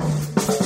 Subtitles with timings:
[0.00, 0.57] you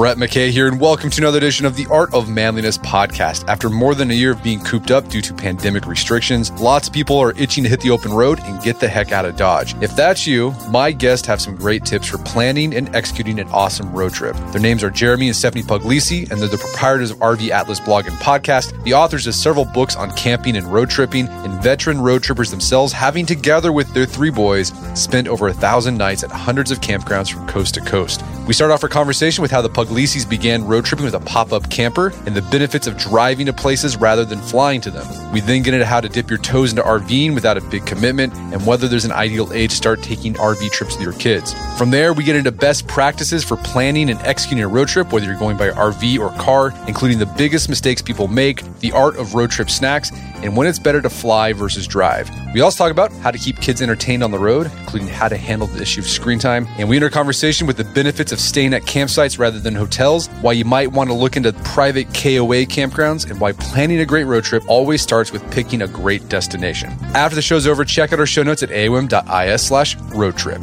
[0.00, 3.46] Brett McKay here, and welcome to another edition of the Art of Manliness podcast.
[3.48, 6.94] After more than a year of being cooped up due to pandemic restrictions, lots of
[6.94, 9.74] people are itching to hit the open road and get the heck out of Dodge.
[9.82, 13.92] If that's you, my guests have some great tips for planning and executing an awesome
[13.92, 14.36] road trip.
[14.52, 18.06] Their names are Jeremy and Stephanie Puglisi, and they're the proprietors of RV Atlas blog
[18.06, 22.22] and podcast, the authors of several books on camping and road tripping, and veteran road
[22.22, 26.70] trippers themselves, having together with their three boys spent over a thousand nights at hundreds
[26.70, 28.22] of campgrounds from coast to coast.
[28.46, 31.52] We start off our conversation with how the Puglisi's began road tripping with a pop
[31.52, 35.32] up camper and the benefits of driving to places rather than flying to them.
[35.32, 38.32] We then get into how to dip your toes into RVing without a big commitment
[38.34, 41.54] and whether there's an ideal age to start taking RV trips with your kids.
[41.76, 45.26] From there, we get into best practices for planning and executing a road trip, whether
[45.26, 49.34] you're going by RV or car, including the biggest mistakes people make, the art of
[49.34, 52.30] road trip snacks, and when it's better to fly versus drive.
[52.54, 55.36] We also talk about how to keep kids entertained on the road, including how to
[55.36, 56.66] handle the issue of screen time.
[56.78, 60.52] And we enter conversation with the benefits of staying at campsites rather than hotels, why
[60.52, 64.44] you might want to look into private KOA campgrounds, and why planning a great road
[64.44, 66.90] trip always starts with picking a great destination.
[67.14, 70.62] After the show's over, check out our show notes at aom.is slash road trip.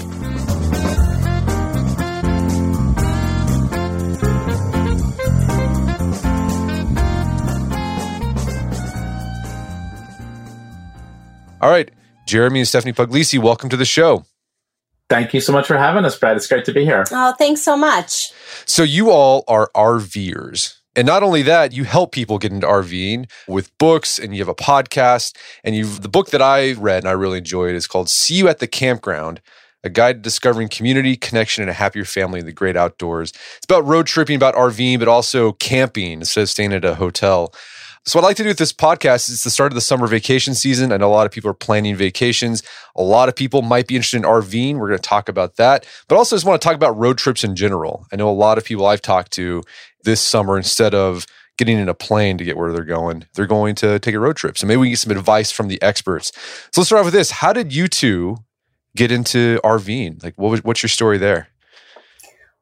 [11.59, 11.89] All right,
[12.27, 14.25] Jeremy and Stephanie Puglisi, welcome to the show.
[15.09, 16.35] Thank you so much for having us, Brad.
[16.35, 17.05] It's great to be here.
[17.11, 18.31] Oh, thanks so much.
[18.65, 20.75] So, you all are RVers.
[20.95, 24.49] And not only that, you help people get into RVing with books and you have
[24.49, 25.35] a podcast.
[25.63, 28.47] And you've the book that I read and I really enjoyed is called See You
[28.47, 29.39] at the Campground
[29.83, 33.31] a guide to discovering community, connection, and a happier family in the great outdoors.
[33.57, 37.53] It's about road tripping, about RVing, but also camping instead of staying at a hotel.
[38.07, 40.07] So, what I'd like to do with this podcast is the start of the summer
[40.07, 40.93] vacation season.
[40.93, 42.63] I know a lot of people are planning vacations.
[42.95, 44.77] A lot of people might be interested in RVing.
[44.77, 45.85] We're going to talk about that.
[46.07, 48.07] But also, just want to talk about road trips in general.
[48.13, 49.61] I know a lot of people I've talked to
[50.05, 51.25] this summer, instead of
[51.57, 54.37] getting in a plane to get where they're going, they're going to take a road
[54.37, 54.57] trip.
[54.57, 56.31] So, maybe we can get some advice from the experts.
[56.71, 57.31] So, let's start off with this.
[57.31, 58.37] How did you two
[58.95, 60.23] get into RVing?
[60.23, 61.49] Like, what was, what's your story there?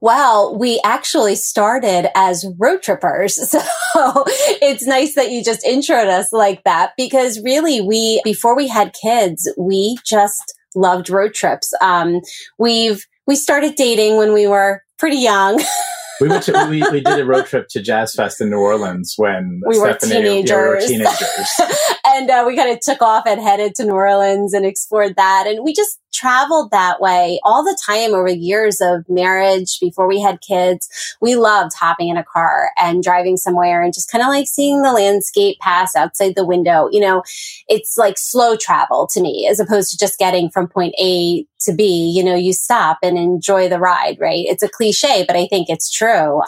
[0.02, 3.40] Well, we actually started as road trippers.
[3.96, 4.26] So
[4.62, 8.94] it's nice that you just introed us like that because really we, before we had
[9.02, 11.72] kids, we just loved road trips.
[11.80, 12.20] Um,
[12.60, 15.64] we've, we started dating when we were pretty young.
[16.22, 19.14] we went to, we, we did a road trip to Jazz Fest in New Orleans
[19.16, 20.50] when we were Stephanie, teenagers.
[20.50, 21.52] Yeah, we were teenagers.
[22.06, 25.46] and uh, we kind of took off and headed to New Orleans and explored that.
[25.48, 30.22] And we just traveled that way all the time over years of marriage before we
[30.22, 30.90] had kids.
[31.22, 34.82] We loved hopping in a car and driving somewhere and just kind of like seeing
[34.82, 36.88] the landscape pass outside the window.
[36.92, 37.24] You know,
[37.68, 41.74] it's like slow travel to me as opposed to just getting from point A to
[41.74, 42.14] B.
[42.16, 44.46] You know, you stop and enjoy the ride, right?
[44.48, 46.42] It's a cliche, but I think it's true.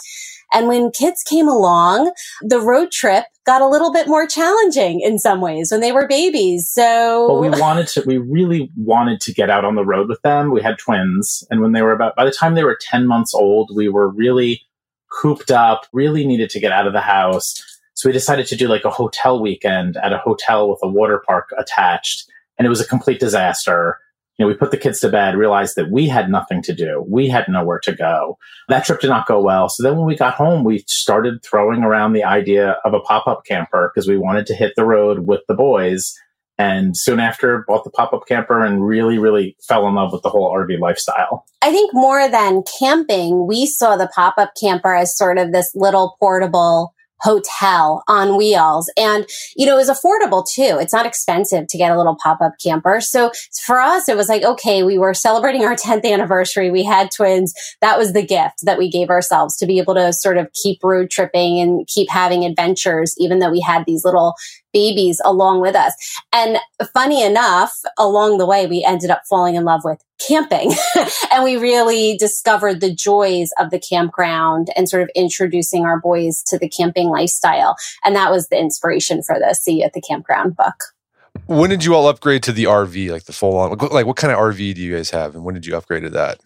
[0.52, 5.18] And when kids came along, the road trip got a little bit more challenging in
[5.18, 6.70] some ways when they were babies.
[6.70, 10.20] So But we wanted to, we really wanted to get out on the road with
[10.22, 10.50] them.
[10.50, 11.44] We had twins.
[11.50, 14.08] And when they were about, by the time they were 10 months old, we were
[14.08, 14.62] really
[15.10, 17.54] cooped up, really needed to get out of the house.
[17.94, 21.22] So we decided to do like a hotel weekend at a hotel with a water
[21.26, 22.24] park attached.
[22.58, 23.98] And it was a complete disaster
[24.38, 27.04] you know, we put the kids to bed, realized that we had nothing to do.
[27.08, 28.38] We had nowhere to go.
[28.68, 29.68] That trip did not go well.
[29.68, 33.26] So then when we got home, we started throwing around the idea of a pop
[33.26, 36.14] up camper because we wanted to hit the road with the boys.
[36.56, 40.22] And soon after, bought the pop up camper and really, really fell in love with
[40.22, 41.44] the whole RV lifestyle.
[41.62, 45.72] I think more than camping, we saw the pop up camper as sort of this
[45.74, 48.90] little portable hotel on wheels.
[48.96, 49.26] And,
[49.56, 50.78] you know, it was affordable too.
[50.80, 53.00] It's not expensive to get a little pop up camper.
[53.00, 53.30] So
[53.64, 56.70] for us, it was like, okay, we were celebrating our 10th anniversary.
[56.70, 57.52] We had twins.
[57.80, 60.82] That was the gift that we gave ourselves to be able to sort of keep
[60.82, 64.34] road tripping and keep having adventures, even though we had these little
[64.72, 65.94] babies along with us.
[66.32, 66.58] And
[66.92, 70.72] funny enough, along the way, we ended up falling in love with camping
[71.32, 76.42] and we really discovered the joys of the campground and sort of introducing our boys
[76.48, 77.76] to the camping lifestyle.
[78.04, 80.74] And that was the inspiration for the See You at the Campground book.
[81.46, 83.70] When did you all upgrade to the RV, like the full on?
[83.78, 86.10] Like, what kind of RV do you guys have, and when did you upgrade to
[86.10, 86.40] that?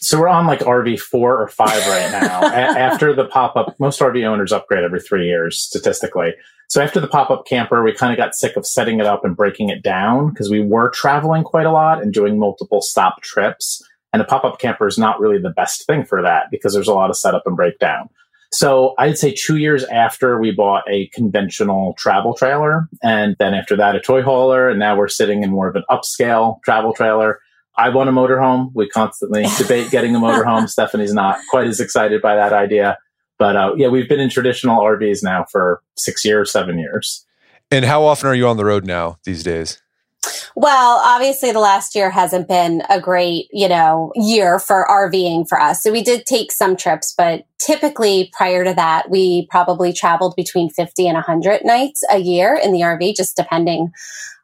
[0.00, 2.42] So we're on like RV four or five right now.
[2.42, 6.34] A- after the pop up, most RV owners upgrade every three years statistically.
[6.72, 9.26] So after the pop up camper, we kind of got sick of setting it up
[9.26, 13.20] and breaking it down because we were traveling quite a lot and doing multiple stop
[13.20, 13.86] trips.
[14.14, 16.88] And a pop up camper is not really the best thing for that because there's
[16.88, 18.08] a lot of setup and breakdown.
[18.52, 23.76] So I'd say two years after we bought a conventional travel trailer, and then after
[23.76, 27.40] that a toy hauler, and now we're sitting in more of an upscale travel trailer.
[27.76, 28.70] I want a motorhome.
[28.72, 30.70] We constantly debate getting a motorhome.
[30.70, 32.96] Stephanie's not quite as excited by that idea.
[33.42, 37.26] But uh, yeah, we've been in traditional RVs now for six years, seven years.
[37.72, 39.81] And how often are you on the road now these days?
[40.54, 45.60] Well, obviously the last year hasn't been a great, you know, year for RVing for
[45.60, 45.82] us.
[45.82, 50.68] So we did take some trips, but typically prior to that, we probably traveled between
[50.68, 53.92] 50 and 100 nights a year in the RV, just depending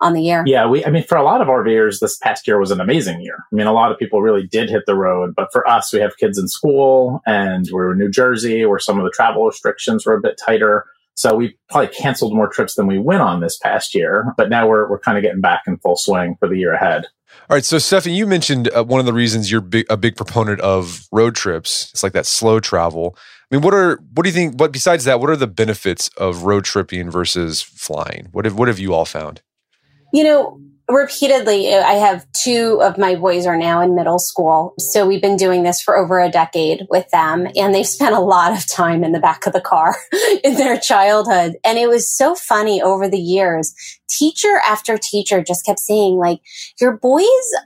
[0.00, 0.44] on the year.
[0.46, 3.20] Yeah, we I mean for a lot of RVers this past year was an amazing
[3.20, 3.44] year.
[3.52, 6.00] I mean a lot of people really did hit the road, but for us we
[6.00, 10.06] have kids in school and we're in New Jersey where some of the travel restrictions
[10.06, 10.86] were a bit tighter.
[11.18, 14.68] So we probably canceled more trips than we went on this past year, but now
[14.68, 17.06] we're we're kind of getting back in full swing for the year ahead.
[17.50, 20.14] All right, so Stephanie, you mentioned uh, one of the reasons you're big, a big
[20.14, 21.90] proponent of road trips.
[21.92, 23.16] It's like that slow travel.
[23.50, 24.60] I mean, what are what do you think?
[24.60, 28.28] What besides that, what are the benefits of road tripping versus flying?
[28.30, 29.42] What have what have you all found?
[30.12, 34.74] You know, repeatedly i have two of my boys are now in middle school.
[34.78, 38.20] So we've been doing this for over a decade with them and they've spent a
[38.20, 39.96] lot of time in the back of the car
[40.44, 41.56] in their childhood.
[41.64, 43.74] And it was so funny over the years
[44.08, 46.40] teacher after teacher just kept saying like
[46.80, 47.24] your boys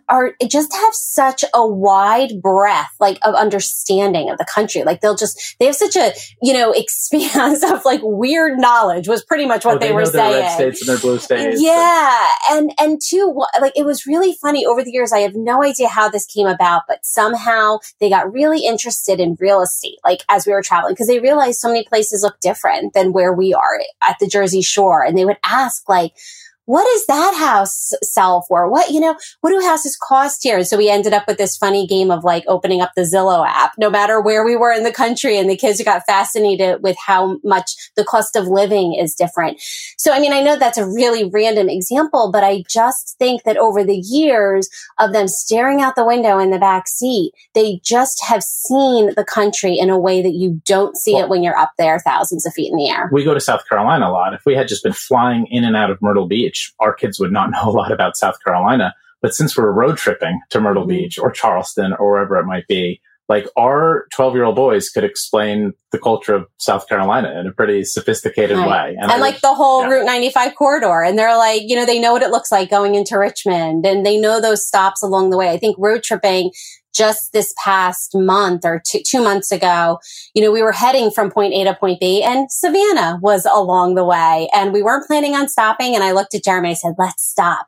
[0.09, 5.17] are just have such a wide breadth like of understanding of the country like they'll
[5.17, 9.65] just they have such a you know expanse of like weird knowledge was pretty much
[9.65, 11.62] what Oh, they, they were saying red states and their blue states.
[11.62, 12.29] yeah.
[12.50, 15.12] And, and two, like it was really funny over the years.
[15.12, 19.37] I have no idea how this came about, but somehow they got really interested in
[19.41, 22.93] real estate, like as we were traveling, because they realized so many places look different
[22.93, 25.03] than where we are at the Jersey Shore.
[25.03, 26.12] And they would ask like,
[26.67, 28.70] what does that house sell for?
[28.70, 30.59] What, you know, what do houses cost here?
[30.59, 33.47] And so we ended up with this funny game of like opening up the Zillow
[33.47, 35.38] app, no matter where we were in the country.
[35.38, 39.61] And the kids got fascinated with how much the cost of living is different.
[39.99, 43.56] So, I mean, I know that's a really random example, but I just think that
[43.56, 44.69] over the years
[44.99, 49.25] of them staring out the window in the back seat, they just have seen the
[49.25, 52.47] country in a way that you don't see Well- it when you're up there thousands
[52.47, 53.11] of feet in the air.
[53.12, 54.35] we go to South Carolina a lot.
[54.35, 57.32] If we had just been flying in and out of Myrtle Beach, our kids would
[57.32, 58.94] not know a lot about South Carolina.
[59.20, 60.88] But since we're road tripping to Myrtle Mhm.
[60.88, 65.04] Beach or Charleston or wherever it might be, like our 12 year old boys could
[65.04, 68.69] explain the culture of South Carolina in a pretty sophisticated Right.
[68.69, 68.96] way.
[69.00, 69.90] and I like was- the whole yeah.
[69.90, 71.02] Route 95 corridor.
[71.04, 74.04] And they're like, you know, they know what it looks like going into Richmond and
[74.04, 75.50] they know those stops along the way.
[75.50, 76.50] I think road tripping
[76.94, 79.99] just this past month or two, two months ago,
[80.34, 83.94] you know, we were heading from point A to point B and Savannah was along
[83.94, 85.94] the way and we weren't planning on stopping.
[85.94, 87.66] And I looked at Jeremy, I said, let's stop.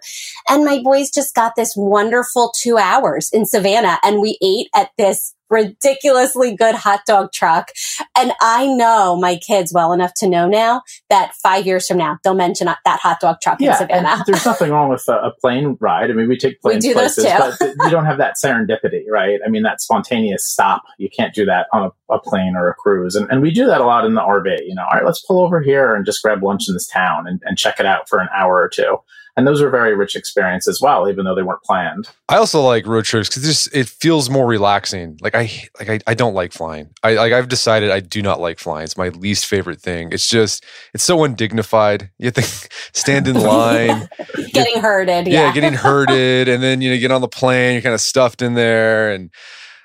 [0.49, 4.91] And my boys just got this wonderful two hours in Savannah and we ate at
[4.99, 7.69] this ridiculously good hot dog truck.
[8.17, 12.19] And I know my kids well enough to know now that five years from now,
[12.25, 14.09] they'll mention that hot dog truck in yeah, Savannah.
[14.09, 16.11] and there's nothing wrong with a, a plane ride.
[16.11, 17.75] I mean, we take We planes do those places, too.
[17.77, 19.41] but you don't have that serendipity, right?
[19.45, 20.83] I mean, that spontaneous stop.
[20.99, 23.67] You can't do that on a, a plane or a cruise, and, and we do
[23.67, 24.67] that a lot in the RV.
[24.67, 27.27] You know, all right, let's pull over here and just grab lunch in this town
[27.27, 28.99] and, and check it out for an hour or two.
[29.37, 32.09] And those are very rich experiences as well, even though they weren't planned.
[32.29, 35.19] I also like road trips because just it feels more relaxing.
[35.21, 35.51] Like I
[35.81, 36.91] like I, I don't like flying.
[37.03, 38.85] I like I've decided I do not like flying.
[38.85, 40.11] It's my least favorite thing.
[40.13, 40.65] It's just
[40.95, 42.11] it's so undignified.
[42.19, 42.43] You have to
[42.93, 44.09] stand in line.
[44.53, 45.27] getting herded.
[45.27, 45.53] yeah, Yeah.
[45.53, 47.73] getting herded, and then you know you get on the plane.
[47.73, 49.31] You're kind of stuffed in there, and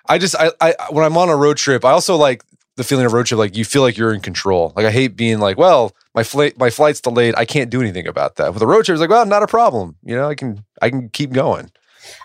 [0.08, 2.44] I just I, I when I'm on a road trip, I also like
[2.80, 3.38] the feeling of road trip.
[3.38, 4.72] Like you feel like you're in control.
[4.74, 7.36] Like I hate being like, well, my flight my flight's delayed.
[7.38, 8.54] I can't do anything about that.
[8.54, 9.98] With a road trip, it's like, well, not a problem.
[10.04, 11.70] You know, I can I can keep going.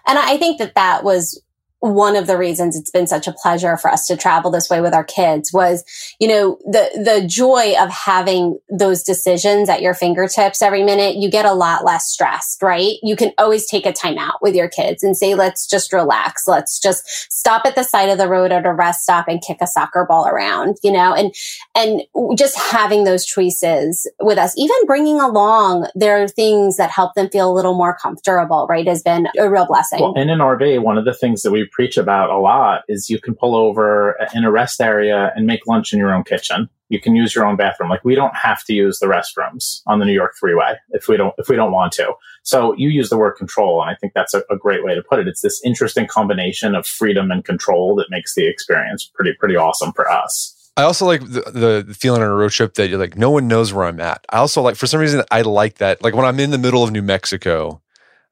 [0.07, 1.43] And I think that that was
[1.85, 4.81] one of the reasons it's been such a pleasure for us to travel this way
[4.81, 5.85] with our kids was,
[6.19, 11.17] you know, the, the joy of having those decisions at your fingertips every minute.
[11.17, 12.95] You get a lot less stressed, right?
[13.03, 16.45] You can always take a time out with your kids and say, let's just relax.
[16.47, 19.59] Let's just stop at the side of the road at a rest stop and kick
[19.61, 21.35] a soccer ball around, you know, and,
[21.75, 22.03] and
[22.39, 27.51] just having those choices with us, even bringing along their things that help them feel
[27.51, 30.01] a little more comfortable, right, has been a real blessing.
[30.01, 33.11] Well, in an RV, one of the things that we preach about a lot is
[33.11, 36.69] you can pull over in a rest area and make lunch in your own kitchen.
[36.89, 37.91] You can use your own bathroom.
[37.91, 41.17] Like we don't have to use the restrooms on the New York Thruway if we
[41.17, 42.13] don't if we don't want to.
[42.45, 45.03] So you use the word control, and I think that's a, a great way to
[45.03, 45.27] put it.
[45.27, 49.93] It's this interesting combination of freedom and control that makes the experience pretty pretty awesome
[49.93, 50.53] for us.
[50.77, 53.47] I also like the, the feeling on a road trip that you're like, no one
[53.47, 54.25] knows where I'm at.
[54.31, 56.03] I also like, for some reason, I like that.
[56.03, 57.81] Like when I'm in the middle of New Mexico,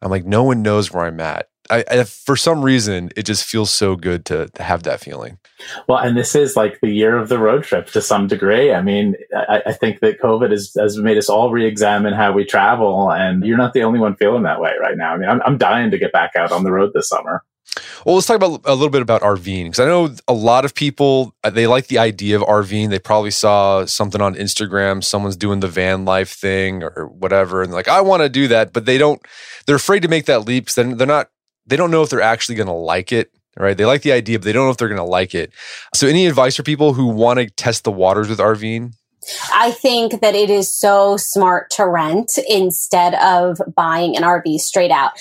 [0.03, 1.49] I'm like, no one knows where I'm at.
[1.71, 5.39] I, I, for some reason, it just feels so good to, to have that feeling.
[5.89, 8.73] Well, and this is like the year of the road trip to some degree.
[8.73, 12.45] I mean, I, I think that COVID has, has made us all re-examine how we
[12.45, 15.15] travel, and you're not the only one feeling that way right now.
[15.15, 17.45] I mean, I'm, I'm dying to get back out on the road this summer.
[18.05, 20.75] Well, let's talk about a little bit about RVing because I know a lot of
[20.75, 22.91] people uh, they like the idea of RVing.
[22.91, 27.73] They probably saw something on Instagram, someone's doing the van life thing or whatever, and
[27.73, 29.21] like, I want to do that, but they don't.
[29.67, 31.31] They're afraid to make that leap because then they're not.
[31.67, 33.31] They don't know if they're actually going to like it.
[33.59, 33.77] Right?
[33.77, 35.53] They like the idea, but they don't know if they're going to like it.
[35.95, 38.95] So, any advice for people who want to test the waters with RVing?
[39.53, 44.91] I think that it is so smart to rent instead of buying an RV straight
[44.91, 45.13] out.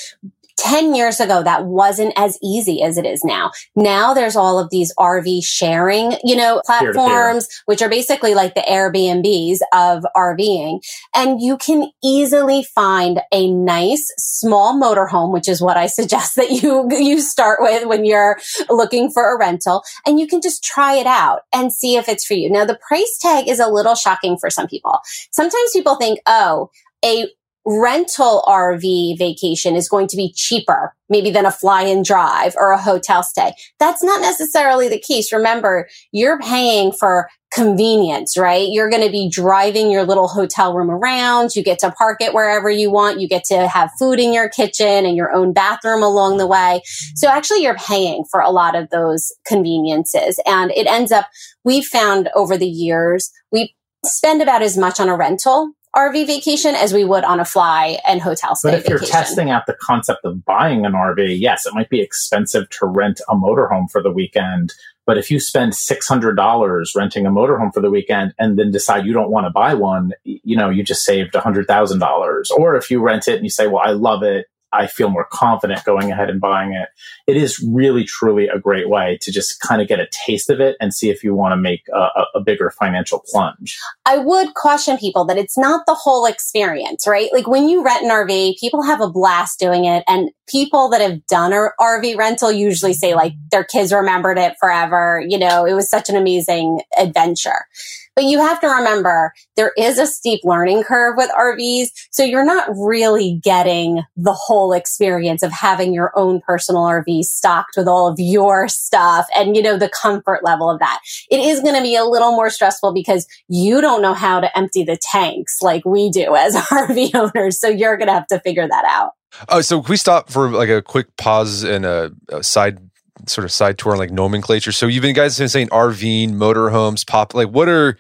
[0.58, 3.52] 10 years ago, that wasn't as easy as it is now.
[3.76, 8.62] Now there's all of these RV sharing, you know, platforms, which are basically like the
[8.62, 10.80] Airbnbs of RVing.
[11.16, 16.52] And you can easily find a nice small motorhome, which is what I suggest that
[16.52, 18.40] you, you start with when you're
[18.70, 19.84] looking for a rental.
[20.06, 22.50] And you can just try it out and see if it's for you.
[22.50, 25.00] Now, the price tag is a little shocking for some people.
[25.32, 26.70] Sometimes people think, oh,
[27.04, 27.28] a
[27.66, 32.72] rental RV vacation is going to be cheaper, maybe than a fly and drive or
[32.72, 33.54] a hotel stay.
[33.80, 35.32] That's not necessarily the case.
[35.32, 38.70] Remember, you're paying for convenience, right?
[38.70, 41.56] You're going to be driving your little hotel room around.
[41.56, 43.20] You get to park it wherever you want.
[43.20, 46.82] You get to have food in your kitchen and your own bathroom along the way.
[47.16, 50.40] So actually you're paying for a lot of those conveniences.
[50.46, 51.28] And it ends up,
[51.64, 53.76] we've found over the years, we
[54.06, 58.00] spend about as much on a rental RV vacation as we would on a fly
[58.08, 58.72] and hotel stay.
[58.72, 59.02] But if vacation.
[59.02, 62.86] you're testing out the concept of buying an RV, yes, it might be expensive to
[62.86, 64.74] rent a motorhome for the weekend.
[65.06, 69.14] But if you spend $600 renting a motorhome for the weekend and then decide you
[69.14, 72.52] don't want to buy one, you know, you just saved $100,000.
[72.52, 74.46] Or if you rent it and you say, well, I love it.
[74.74, 76.90] I feel more confident going ahead and buying it.
[77.28, 80.60] It is really, truly a great way to just kind of get a taste of
[80.60, 83.80] it and see if you want to make a, a, bigger financial plunge.
[84.06, 87.30] I would caution people that it's not the whole experience, right?
[87.32, 90.04] Like when you rent an RV, people have a blast doing it.
[90.08, 94.56] And people that have done an RV rental usually say like their kids remembered it
[94.60, 95.24] forever.
[95.28, 97.66] You know, it was such an amazing adventure.
[98.16, 101.88] But you have to remember there is a steep learning curve with RVs.
[102.12, 107.78] So you're not really getting the whole experience of having your own personal RV stocked
[107.78, 111.00] with all of your stuff and, you know, the comfort level of that.
[111.30, 114.58] It is going to be a little more stressful because you don't know how to
[114.58, 117.60] empty the tanks like we do as RV owners.
[117.60, 119.12] So you're going to have to figure that out.
[119.48, 122.80] Oh, so we stop for like a quick pause and a, a side
[123.28, 124.72] sort of side tour on like nomenclature.
[124.72, 127.34] So you've been guys been saying RVing, motorhomes, pop.
[127.34, 127.98] Like what are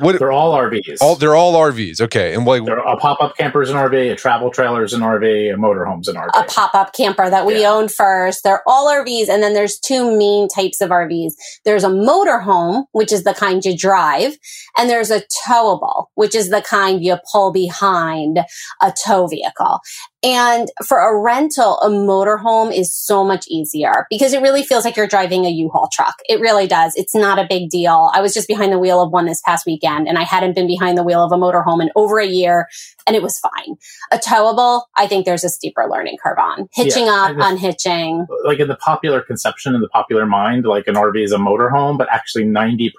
[0.00, 1.02] what they're all RVs.
[1.02, 2.00] All they're all RVs.
[2.00, 4.94] Okay, and like they're a pop up camper is an RV, a travel trailer is
[4.94, 6.30] an RV, a motorhome's an RV.
[6.34, 7.70] A pop up camper that we yeah.
[7.70, 8.44] owned first.
[8.44, 11.34] They're all RVs, and then there's two main types of RVs.
[11.66, 14.38] There's a motorhome, which is the kind you drive,
[14.78, 18.38] and there's a towable, which is the kind you pull behind
[18.80, 19.80] a tow vehicle.
[20.22, 24.96] And for a rental, a motorhome is so much easier because it really feels like
[24.96, 26.14] you're driving a U-Haul truck.
[26.28, 26.94] It really does.
[26.94, 28.10] It's not a big deal.
[28.14, 30.68] I was just behind the wheel of one this past weekend and I hadn't been
[30.68, 32.68] behind the wheel of a motorhome in over a year
[33.04, 33.76] and it was fine.
[34.12, 38.26] A towable, I think there's a steeper learning curve on hitching yeah, up, unhitching.
[38.44, 41.98] Like in the popular conception in the popular mind, like an RV is a motorhome,
[41.98, 42.92] but actually 90%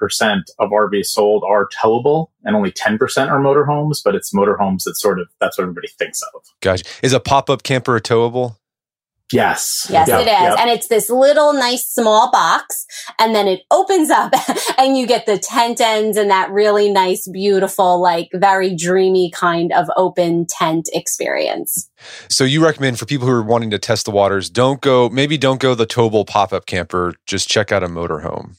[0.60, 2.98] of RVs sold are towable and only 10%
[3.30, 6.42] are motorhomes, but it's motorhomes that sort of, that's what everybody thinks of.
[6.62, 8.58] Gosh, Is a pop up camper a towable?
[9.32, 9.88] Yes.
[9.90, 10.28] Yes, Yep, it is.
[10.30, 10.60] yep.
[10.60, 12.86] And it's this little nice small box
[13.18, 14.32] and then it opens up
[14.78, 19.72] and you get the tent ends and that really nice, beautiful, like very dreamy kind
[19.74, 21.90] of open tent experience.
[22.30, 25.38] So you recommend for people who are wanting to test the waters, don't go, maybe
[25.38, 28.58] don't go the towable pop up camper, just check out a motorhome.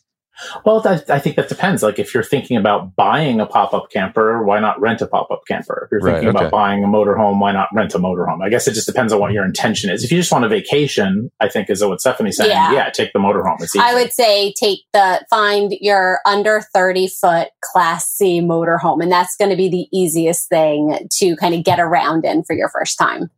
[0.64, 1.82] Well, that, I think that depends.
[1.82, 5.30] Like, if you're thinking about buying a pop up camper, why not rent a pop
[5.30, 5.84] up camper?
[5.86, 6.38] If you're Right, thinking okay.
[6.38, 8.42] about buying a motorhome, why not rent a motorhome?
[8.42, 10.02] I guess it just depends on what your intention is.
[10.02, 12.50] If you just want a vacation, I think is what Stephanie's saying.
[12.50, 12.72] Yeah.
[12.72, 13.60] Yeah, take the motorhome.
[13.60, 13.84] It's easy.
[13.84, 19.02] I would say take the, find your under 30 foot class C motorhome.
[19.02, 22.54] And that's going to be the easiest thing to kind of get around in for
[22.54, 23.30] your first time.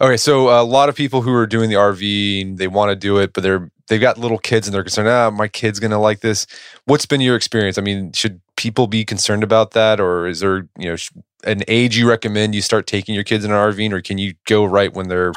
[0.00, 3.18] Okay, so a lot of people who are doing the RV, they want to do
[3.18, 5.08] it, but they're they've got little kids and they're concerned.
[5.08, 6.46] Ah, my kid's gonna like this.
[6.84, 7.78] What's been your experience?
[7.78, 10.96] I mean, should people be concerned about that, or is there you know
[11.44, 14.34] an age you recommend you start taking your kids in an RV, or can you
[14.46, 15.32] go right when they're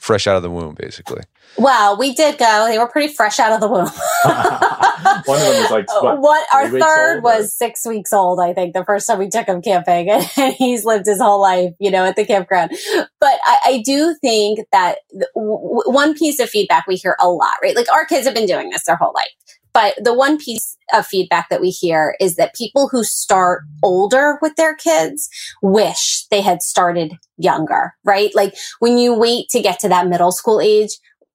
[0.00, 1.22] fresh out of the womb, basically?
[1.56, 2.66] Well, we did go.
[2.68, 3.86] They were pretty fresh out of the womb.
[5.26, 8.40] One of them was like, what, what our third old, was or- six weeks old,
[8.40, 11.70] I think, the first time we took him camping, and he's lived his whole life,
[11.78, 12.70] you know, at the campground.
[13.20, 14.98] But I, I do think that
[15.34, 17.76] w- one piece of feedback we hear a lot, right?
[17.76, 19.30] Like our kids have been doing this their whole life.
[19.74, 24.38] But the one piece of feedback that we hear is that people who start older
[24.42, 25.30] with their kids
[25.62, 28.30] wish they had started younger, right?
[28.34, 30.90] Like when you wait to get to that middle school age,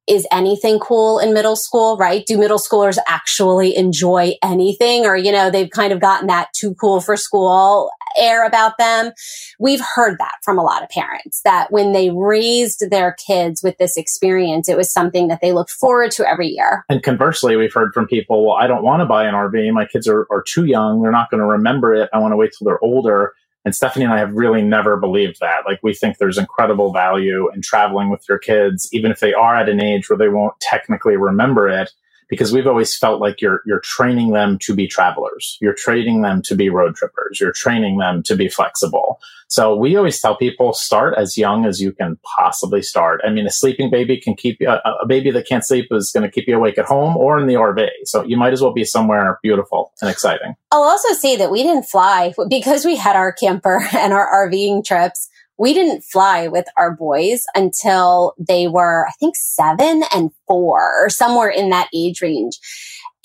[0.08, 2.26] is anything cool in middle school, right?
[2.26, 5.06] Do middle schoolers actually enjoy anything?
[5.06, 9.12] Or, you know, they've kind of gotten that too cool for school air about them.
[9.60, 13.78] We've heard that from a lot of parents that when they raised their kids with
[13.78, 16.86] this experience, it was something that they looked forward to every year.
[16.90, 19.72] And conversely, we've heard from people, well, I don't want to buy an RV.
[19.74, 21.02] My kids are, are too young.
[21.02, 22.10] They're not going to remember it.
[22.14, 23.34] I want to wait till they're older.
[23.68, 25.64] And Stephanie and I have really never believed that.
[25.66, 29.58] Like, we think there's incredible value in traveling with your kids, even if they are
[29.58, 31.92] at an age where they won't technically remember it,
[32.30, 35.58] because we've always felt like you're, you're training them to be travelers.
[35.62, 37.40] You're training them to be road trippers.
[37.40, 39.20] You're training them to be flexible.
[39.50, 43.22] So we always tell people start as young as you can possibly start.
[43.26, 46.12] I mean, a sleeping baby can keep you, a, a baby that can't sleep is
[46.14, 47.88] going to keep you awake at home or in the RV.
[48.04, 50.56] So you might as well be somewhere beautiful and exciting.
[50.72, 54.84] I'll also say that we didn't fly because we had our camper and our RVing
[54.84, 55.30] trips.
[55.58, 61.10] We didn't fly with our boys until they were, I think, seven and four or
[61.10, 62.60] somewhere in that age range.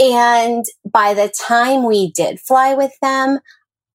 [0.00, 3.38] And by the time we did fly with them,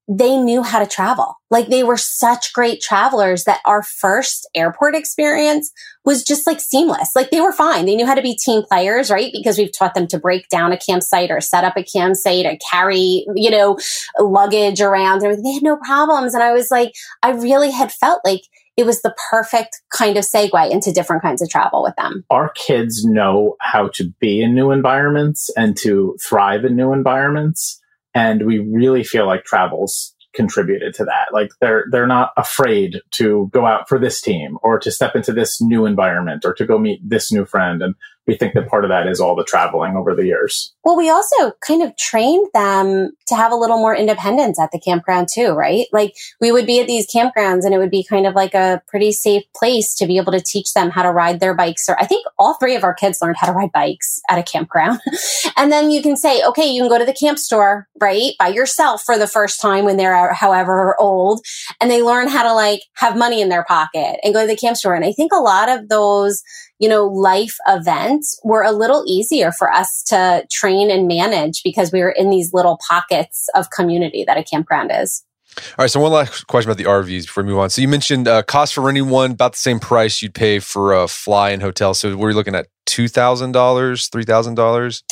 [0.07, 1.35] they knew how to travel.
[1.49, 5.71] Like they were such great travelers that our first airport experience
[6.05, 7.09] was just like seamless.
[7.13, 7.85] Like they were fine.
[7.85, 9.31] They knew how to be team players, right?
[9.33, 12.57] Because we've taught them to break down a campsite or set up a campsite or
[12.71, 13.77] carry, you know,
[14.17, 15.19] luggage around.
[15.19, 16.33] They had no problems.
[16.33, 18.43] And I was like, I really had felt like
[18.77, 22.23] it was the perfect kind of segue into different kinds of travel with them.
[22.29, 27.81] Our kids know how to be in new environments and to thrive in new environments.
[28.17, 31.27] And we really feel like travels contributed to that.
[31.31, 35.31] Like they're they're not afraid to go out for this team or to step into
[35.31, 37.83] this new environment or to go meet this new friend.
[37.83, 37.93] And
[38.27, 40.73] we think that part of that is all the traveling over the years.
[40.83, 44.79] Well, we also kind of trained them to have a little more independence at the
[44.79, 45.87] campground too, right?
[45.93, 48.81] Like we would be at these campgrounds and it would be kind of like a
[48.87, 51.87] pretty safe place to be able to teach them how to ride their bikes.
[51.87, 54.43] Or I think all three of our kids learned how to ride bikes at a
[54.43, 54.99] campground.
[55.57, 58.33] and then you can say, okay, you can go to the camp store, right?
[58.37, 61.41] By yourself for the first time when they're however old
[61.79, 64.57] and they learn how to like have money in their pocket and go to the
[64.57, 64.95] camp store.
[64.95, 66.43] And I think a lot of those
[66.79, 71.91] you know, life events were a little easier for us to train and manage because
[71.91, 75.23] we were in these little pockets of community that a campground is.
[75.57, 75.91] All right.
[75.91, 77.69] So one last question about the RVs before we move on.
[77.69, 80.93] So you mentioned uh, cost for renting one about the same price you'd pay for
[80.93, 81.93] a fly in hotel.
[81.93, 85.03] So we're looking at two thousand dollars, three thousand dollars.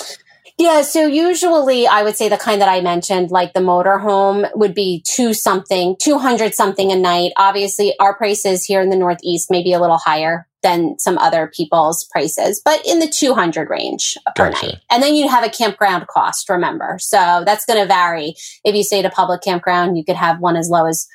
[0.58, 4.74] Yeah, so usually I would say the kind that I mentioned, like the motorhome, would
[4.74, 7.34] be two something, 200 something a night.
[7.36, 11.52] Obviously, our prices here in the Northeast may be a little higher than some other
[11.56, 14.66] people's prices, but in the 200 range per Gotcha.
[14.66, 14.78] night.
[14.90, 16.98] And then you have a campground cost, remember.
[17.00, 18.34] So that's going to vary.
[18.64, 21.08] If you stay at a public campground, you could have one as low as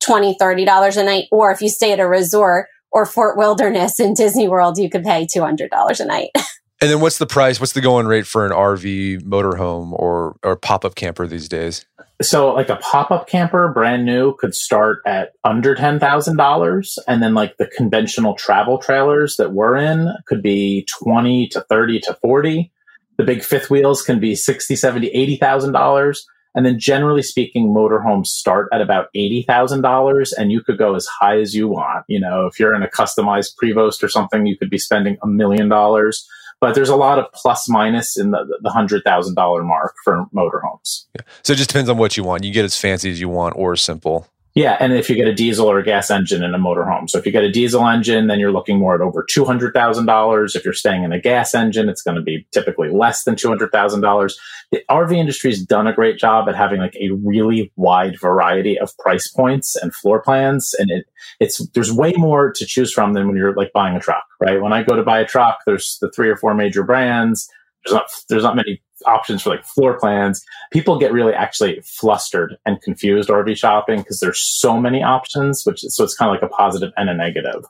[0.00, 1.24] 20 $30 a night.
[1.32, 5.04] Or if you stay at a resort or Fort Wilderness in Disney World, you could
[5.04, 6.30] pay $200 a night.
[6.80, 7.58] And then what's the price?
[7.58, 11.84] What's the going rate for an RV motorhome or or pop up camper these days?
[12.20, 17.22] So like a pop-up camper, brand new, could start at under ten thousand dollars, and
[17.22, 22.14] then like the conventional travel trailers that we're in could be twenty to thirty to
[22.14, 22.72] forty.
[23.16, 27.68] The big fifth wheels can be sixty, seventy, eighty thousand dollars, And then generally speaking,
[27.68, 32.04] motorhomes start at about $80,000 and you could go as high as you want.
[32.08, 35.26] You know, if you're in a customized Prevost or something, you could be spending a
[35.26, 36.26] million dollars.
[36.60, 41.04] But there's a lot of plus minus in the, the $100,000 mark for motorhomes.
[41.14, 41.22] Yeah.
[41.42, 42.44] So it just depends on what you want.
[42.44, 44.26] You get as fancy as you want or simple.
[44.54, 47.08] Yeah, and if you get a diesel or a gas engine in a motorhome.
[47.08, 50.56] So if you get a diesel engine, then you're looking more at over $200,000.
[50.56, 54.34] If you're staying in a gas engine, it's going to be typically less than $200,000.
[54.72, 58.78] The RV industry has done a great job at having like a really wide variety
[58.78, 60.74] of price points and floor plans.
[60.78, 61.06] And it,
[61.38, 64.60] it's, there's way more to choose from than when you're like buying a truck, right?
[64.60, 67.48] When I go to buy a truck, there's the three or four major brands.
[67.84, 70.44] There's not, there's not many options for like floor plans.
[70.72, 75.80] People get really actually flustered and confused RV shopping because there's so many options, which
[75.80, 77.64] so it's kind of like a positive and a negative.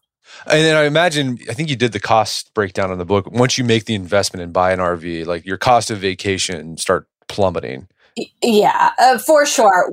[0.47, 3.31] And then I imagine, I think you did the cost breakdown in the book.
[3.31, 7.09] Once you make the investment and buy an RV, like your cost of vacation start
[7.29, 7.89] plummeting.
[8.43, 9.93] Yeah, uh, for sure.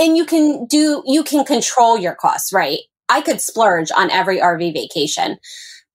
[0.00, 2.80] And you can do, you can control your costs, right?
[3.08, 5.38] I could splurge on every RV vacation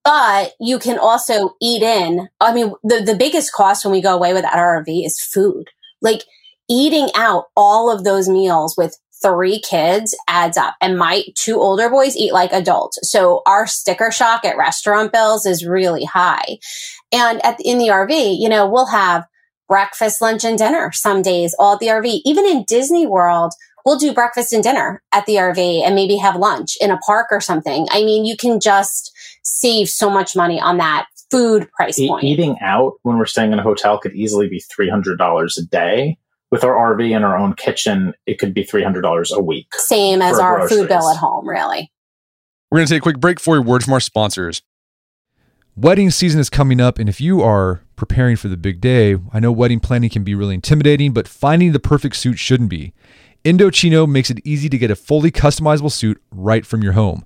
[0.04, 2.28] but you can also eat in.
[2.40, 5.70] I mean, the, the biggest cost when we go away with RV is food.
[6.02, 6.24] Like
[6.70, 10.76] eating out all of those meals with three kids adds up.
[10.82, 13.00] And my two older boys eat like adults.
[13.10, 16.58] So our sticker shock at restaurant bills is really high.
[17.14, 19.26] And at, in the RV, you know, we'll have
[19.70, 22.22] breakfast, lunch, and dinner some days all at the RV.
[22.26, 23.54] Even in Disney World,
[23.86, 27.28] we'll do breakfast and dinner at the RV and maybe have lunch in a park
[27.32, 27.88] or something.
[27.92, 29.13] I mean, you can just
[29.44, 32.24] save so much money on that food price e- point.
[32.24, 36.18] Eating out when we're staying in a hotel could easily be $300 a day.
[36.52, 39.74] With our RV and our own kitchen, it could be $300 a week.
[39.74, 40.82] Same as our groceries.
[40.82, 41.92] food bill at home, really.
[42.70, 44.62] We're going to take a quick break for a word from our sponsors.
[45.76, 49.40] Wedding season is coming up, and if you are preparing for the big day, I
[49.40, 52.94] know wedding planning can be really intimidating, but finding the perfect suit shouldn't be.
[53.44, 57.26] Indochino makes it easy to get a fully customizable suit right from your home.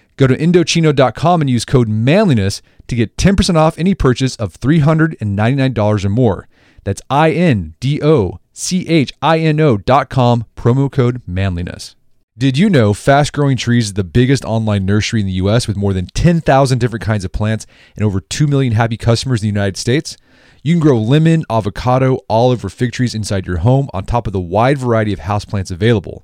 [0.21, 6.05] Go to Indochino.com and use code manliness to get 10% off any purchase of $399
[6.05, 6.47] or more.
[6.83, 11.95] That's I N D O C H I N O.com, promo code manliness.
[12.37, 15.75] Did you know Fast Growing Trees is the biggest online nursery in the US with
[15.75, 19.59] more than 10,000 different kinds of plants and over 2 million happy customers in the
[19.59, 20.17] United States?
[20.61, 24.33] You can grow lemon, avocado, olive, or fig trees inside your home on top of
[24.33, 26.23] the wide variety of houseplants available.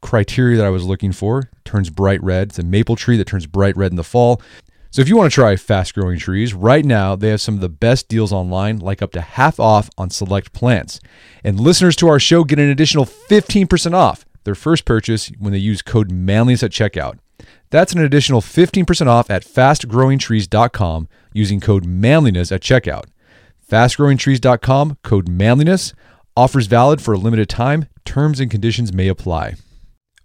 [0.00, 1.50] criteria that I was looking for.
[1.64, 2.48] Turns bright red.
[2.48, 4.40] It's a maple tree that turns bright red in the fall.
[4.92, 7.60] So if you want to try fast growing trees, right now they have some of
[7.60, 10.98] the best deals online, like up to half off on select plants.
[11.44, 15.58] And listeners to our show get an additional 15% off their first purchase when they
[15.58, 17.18] use code manliness at checkout.
[17.70, 23.04] That's an additional 15% off at fastgrowingtrees.com using code manliness at checkout.
[23.70, 25.94] Fastgrowingtrees.com, code manliness.
[26.36, 27.86] Offers valid for a limited time.
[28.04, 29.54] Terms and conditions may apply.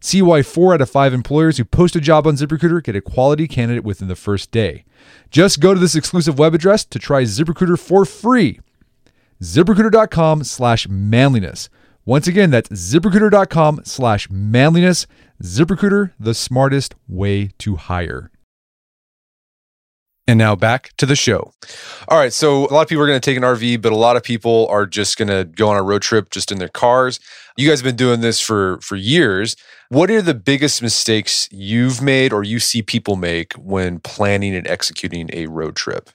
[0.00, 3.00] See why four out of five employers who post a job on ZipRecruiter get a
[3.00, 4.84] quality candidate within the first day.
[5.30, 8.60] Just go to this exclusive web address to try ZipRecruiter for free.
[9.42, 11.68] ZipRecruiter.com slash manliness.
[12.04, 15.06] Once again, that's ziprecruiter.com slash manliness.
[15.42, 18.30] ZipRecruiter, the smartest way to hire.
[20.28, 21.52] And now back to the show.
[22.06, 22.34] All right.
[22.34, 24.22] So, a lot of people are going to take an RV, but a lot of
[24.22, 27.18] people are just going to go on a road trip just in their cars.
[27.56, 29.56] You guys have been doing this for, for years.
[29.88, 34.66] What are the biggest mistakes you've made or you see people make when planning and
[34.66, 36.10] executing a road trip?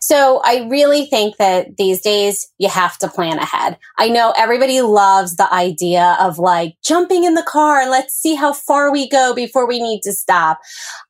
[0.00, 3.78] So I really think that these days you have to plan ahead.
[3.98, 8.34] I know everybody loves the idea of like jumping in the car and let's see
[8.34, 10.60] how far we go before we need to stop.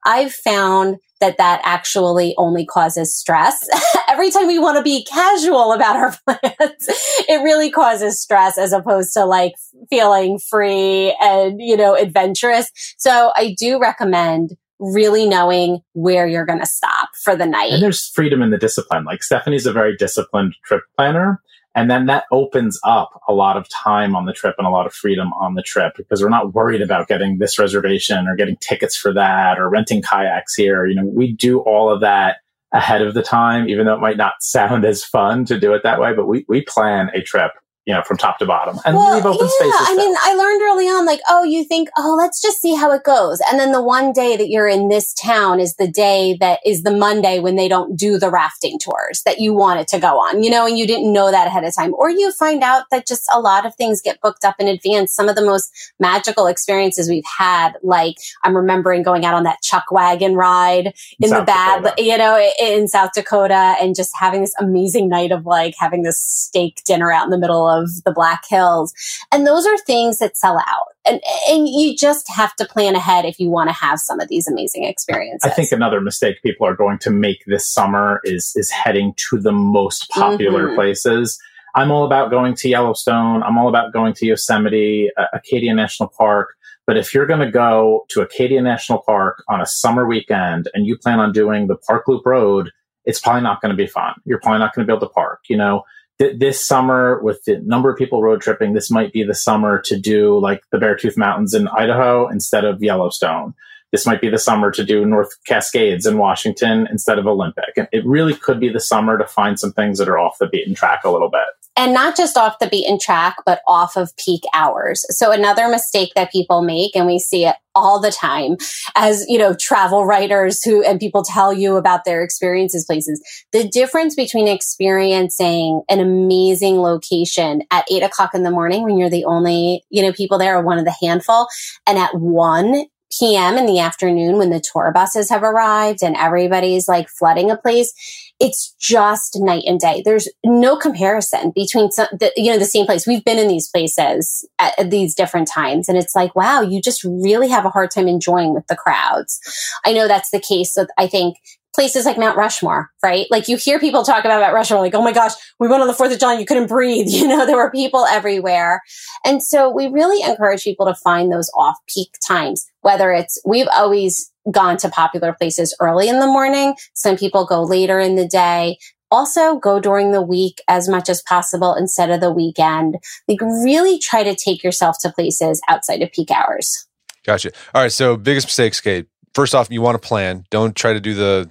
[0.04, 3.68] I've found that that actually only causes stress.
[4.09, 6.87] Every time we want to be casual about our plans,
[7.29, 9.53] it really causes stress as opposed to like
[9.90, 12.70] feeling free and, you know, adventurous.
[12.98, 17.72] So I do recommend really knowing where you're going to stop for the night.
[17.72, 19.05] And there's freedom in the discipline.
[19.05, 21.40] Like Stephanie's a very disciplined trip planner.
[21.74, 24.87] And then that opens up a lot of time on the trip and a lot
[24.87, 28.56] of freedom on the trip because we're not worried about getting this reservation or getting
[28.58, 30.87] tickets for that or renting kayaks here.
[30.87, 32.37] You know, we do all of that
[32.72, 35.82] ahead of the time, even though it might not sound as fun to do it
[35.82, 37.52] that way, but we, we plan a trip
[37.86, 38.78] you know, from top to bottom.
[38.84, 39.88] And well, leave open yeah, spaces.
[39.88, 42.90] I mean, I learned early on, like, oh, you think, oh, let's just see how
[42.92, 43.40] it goes.
[43.50, 46.82] And then the one day that you're in this town is the day that is
[46.82, 50.42] the Monday when they don't do the rafting tours that you wanted to go on,
[50.42, 51.92] you know, and you didn't know that ahead of time.
[51.94, 55.14] Or you find out that just a lot of things get booked up in advance.
[55.14, 55.70] Some of the most
[56.00, 61.28] magical experiences we've had, like I'm remembering going out on that chuck wagon ride in
[61.28, 65.44] South the bad, you know, in South Dakota and just having this amazing night of
[65.44, 67.73] like having this steak dinner out in the middle of
[68.04, 68.92] the Black Hills.
[69.32, 70.94] And those are things that sell out.
[71.06, 74.28] And, and you just have to plan ahead if you want to have some of
[74.28, 75.50] these amazing experiences.
[75.50, 79.38] I think another mistake people are going to make this summer is, is heading to
[79.38, 80.76] the most popular mm-hmm.
[80.76, 81.38] places.
[81.74, 83.42] I'm all about going to Yellowstone.
[83.42, 86.54] I'm all about going to Yosemite, uh, Acadia National Park.
[86.87, 90.87] But if you're going to go to Acadia National Park on a summer weekend and
[90.87, 92.70] you plan on doing the Park Loop Road,
[93.04, 94.14] it's probably not going to be fun.
[94.24, 95.40] You're probably not going to be able to park.
[95.48, 95.82] You know,
[96.18, 99.81] th- this summer with the number of people road tripping, this might be the summer
[99.83, 103.55] to do like the Beartooth Mountains in Idaho instead of Yellowstone.
[103.94, 107.76] This might be the summer to do North Cascades in Washington instead of Olympic.
[107.92, 110.74] It really could be the summer to find some things that are off the beaten
[110.74, 114.42] track a little bit and not just off the beaten track, but off of peak
[114.54, 115.04] hours.
[115.11, 118.57] So another mistake that people make, and we see it all the time
[118.94, 123.20] as, you know, travel writers who, and people tell you about their experiences places.
[123.52, 129.11] The difference between experiencing an amazing location at eight o'clock in the morning when you're
[129.11, 131.48] the only, you know, people there or one of the handful
[131.87, 132.85] and at one
[133.18, 137.56] PM in the afternoon when the tour buses have arrived and everybody's like flooding a
[137.56, 137.92] place
[138.40, 140.02] it's just night and day.
[140.04, 143.06] There's no comparison between some, the, you know, the same place.
[143.06, 145.88] We've been in these places at, at, these different times.
[145.88, 149.40] And it's like, wow, you just really have a hard time enjoying with the crowds.
[149.86, 151.36] I know that's the case with, I think,
[151.74, 153.26] places like Mount Rushmore, right?
[153.30, 155.88] Like you hear people talk about Mount Rushmore, like, oh my gosh, we went on
[155.88, 157.06] the 4th of July, you couldn't breathe.
[157.14, 158.82] You know, there were people everywhere.
[159.24, 163.68] And so we really encourage people to find those off peak times, whether it's, we've
[163.72, 166.74] always gone to popular places early in the morning.
[166.94, 168.78] Some people go later in the day.
[169.10, 172.96] Also go during the week as much as possible instead of the weekend.
[173.28, 176.87] Like really try to take yourself to places outside of peak hours.
[177.24, 177.52] Gotcha.
[177.74, 177.92] All right.
[177.92, 179.06] So biggest mistakes, Kate.
[179.34, 180.44] First off, you want to plan.
[180.50, 181.50] Don't try to do the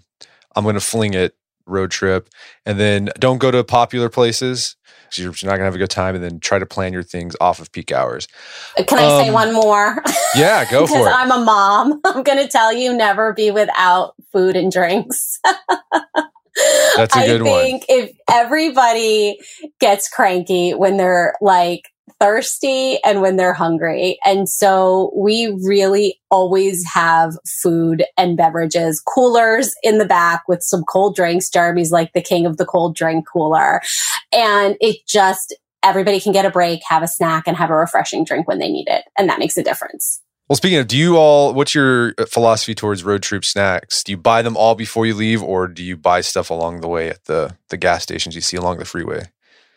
[0.55, 1.35] I'm going to fling it
[1.65, 2.29] road trip.
[2.65, 4.75] And then don't go to popular places.
[5.15, 6.15] You're not going to have a good time.
[6.15, 8.27] And then try to plan your things off of peak hours.
[8.87, 10.03] Can I um, say one more?
[10.35, 10.99] Yeah, go for it.
[10.99, 12.01] Because I'm a mom.
[12.05, 15.39] I'm going to tell you never be without food and drinks.
[16.95, 17.51] That's a good one.
[17.51, 19.37] I think if everybody
[19.79, 21.92] gets cranky when they're like
[22.23, 24.17] thirsty and when they're hungry.
[24.23, 30.83] And so we really always have food and beverages, coolers in the back with some
[30.83, 31.49] cold drinks.
[31.49, 33.81] Jeremy's like the king of the cold drink cooler.
[34.31, 38.23] And it just, everybody can get a break, have a snack and have a refreshing
[38.23, 39.03] drink when they need it.
[39.17, 40.21] And that makes a difference.
[40.47, 44.01] Well, speaking of, do you all, what's your uh, philosophy towards road trip snacks?
[44.01, 46.87] Do you buy them all before you leave or do you buy stuff along the
[46.87, 49.25] way at the, the gas stations you see along the freeway?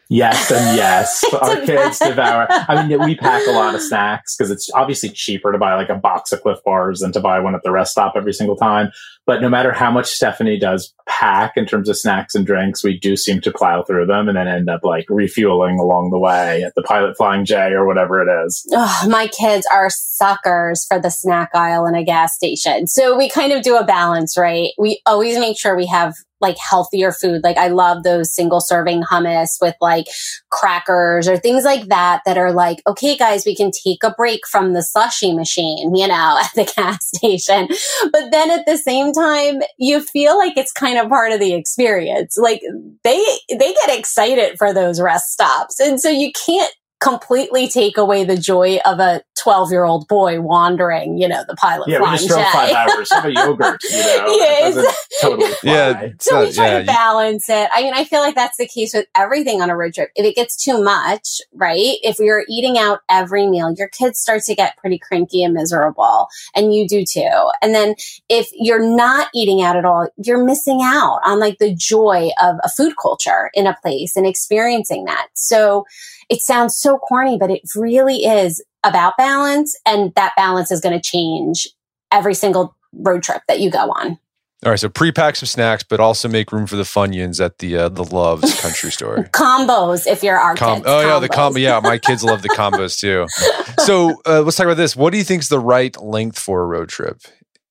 [0.08, 1.24] Yes and yes.
[1.40, 2.46] Our kids devour.
[2.48, 5.88] I mean, we pack a lot of snacks because it's obviously cheaper to buy like
[5.88, 8.56] a box of Clif Bars than to buy one at the rest stop every single
[8.56, 8.92] time.
[9.26, 12.98] But no matter how much Stephanie does pack in terms of snacks and drinks, we
[12.98, 16.62] do seem to plow through them and then end up like refueling along the way
[16.62, 18.64] at the Pilot Flying J or whatever it is.
[18.72, 22.86] Oh, my kids are suckers for the snack aisle in a gas station.
[22.86, 24.70] So we kind of do a balance, right?
[24.78, 27.42] We always make sure we have like healthier food.
[27.42, 30.06] Like I love those single serving hummus with like
[30.50, 34.46] crackers or things like that that are like, okay, guys, we can take a break
[34.46, 37.68] from the slushy machine, you know, at the gas station.
[38.12, 41.55] But then at the same time, you feel like it's kind of part of the
[41.55, 42.37] experience.
[42.37, 42.61] Like
[43.05, 45.81] they, they get excited for those rest stops.
[45.81, 50.40] And so you can't completely take away the joy of a 12 year old boy
[50.40, 51.88] wandering, you know, the pilot.
[51.88, 53.12] Yeah, we just drove five hours.
[53.12, 54.26] Have a yogurt, you know.
[54.37, 54.82] Yeah,
[55.20, 56.09] totally yeah.
[56.20, 57.68] So we try yeah, to balance it.
[57.72, 60.11] I mean, I feel like that's the case with everything on a road trip.
[60.16, 61.96] If it gets too much, right?
[62.02, 66.28] If you're eating out every meal, your kids start to get pretty cranky and miserable,
[66.54, 67.50] and you do too.
[67.62, 67.94] And then
[68.28, 72.56] if you're not eating out at all, you're missing out on like the joy of
[72.64, 75.28] a food culture in a place and experiencing that.
[75.35, 75.85] So,
[76.28, 79.78] it sounds so corny, but it really is about balance.
[79.86, 81.68] And that balance is going to change
[82.12, 84.18] every single road trip that you go on.
[84.64, 87.76] All right, so pre-pack some snacks, but also make room for the Funyuns at the
[87.76, 89.16] uh, the Loves Country Store.
[89.32, 90.86] combos, if you're our Com- kids.
[90.88, 91.06] Oh combos.
[91.06, 91.58] yeah, the combo.
[91.58, 93.26] Yeah, my kids love the combos too.
[93.80, 94.96] So uh, let's talk about this.
[94.96, 97.20] What do you think is the right length for a road trip?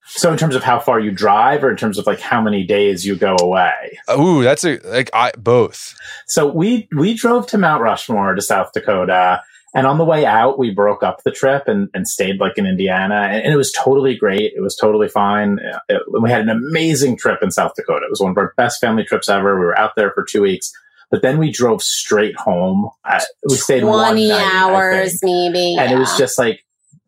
[0.08, 2.64] So in terms of how far you drive, or in terms of like how many
[2.64, 3.98] days you go away?
[4.12, 5.98] Ooh, that's a like I both.
[6.28, 9.42] So we we drove to Mount Rushmore to South Dakota,
[9.74, 12.66] and on the way out, we broke up the trip and, and stayed like in
[12.66, 14.54] Indiana, and, and it was totally great.
[14.56, 15.60] It was totally fine.
[15.90, 18.06] It, we had an amazing trip in South Dakota.
[18.06, 19.60] It was one of our best family trips ever.
[19.60, 20.72] We were out there for two weeks.
[21.12, 22.90] But then we drove straight home.
[23.04, 25.76] Uh, we stayed 20 night, hours, maybe.
[25.78, 25.96] And yeah.
[25.96, 26.65] it was just like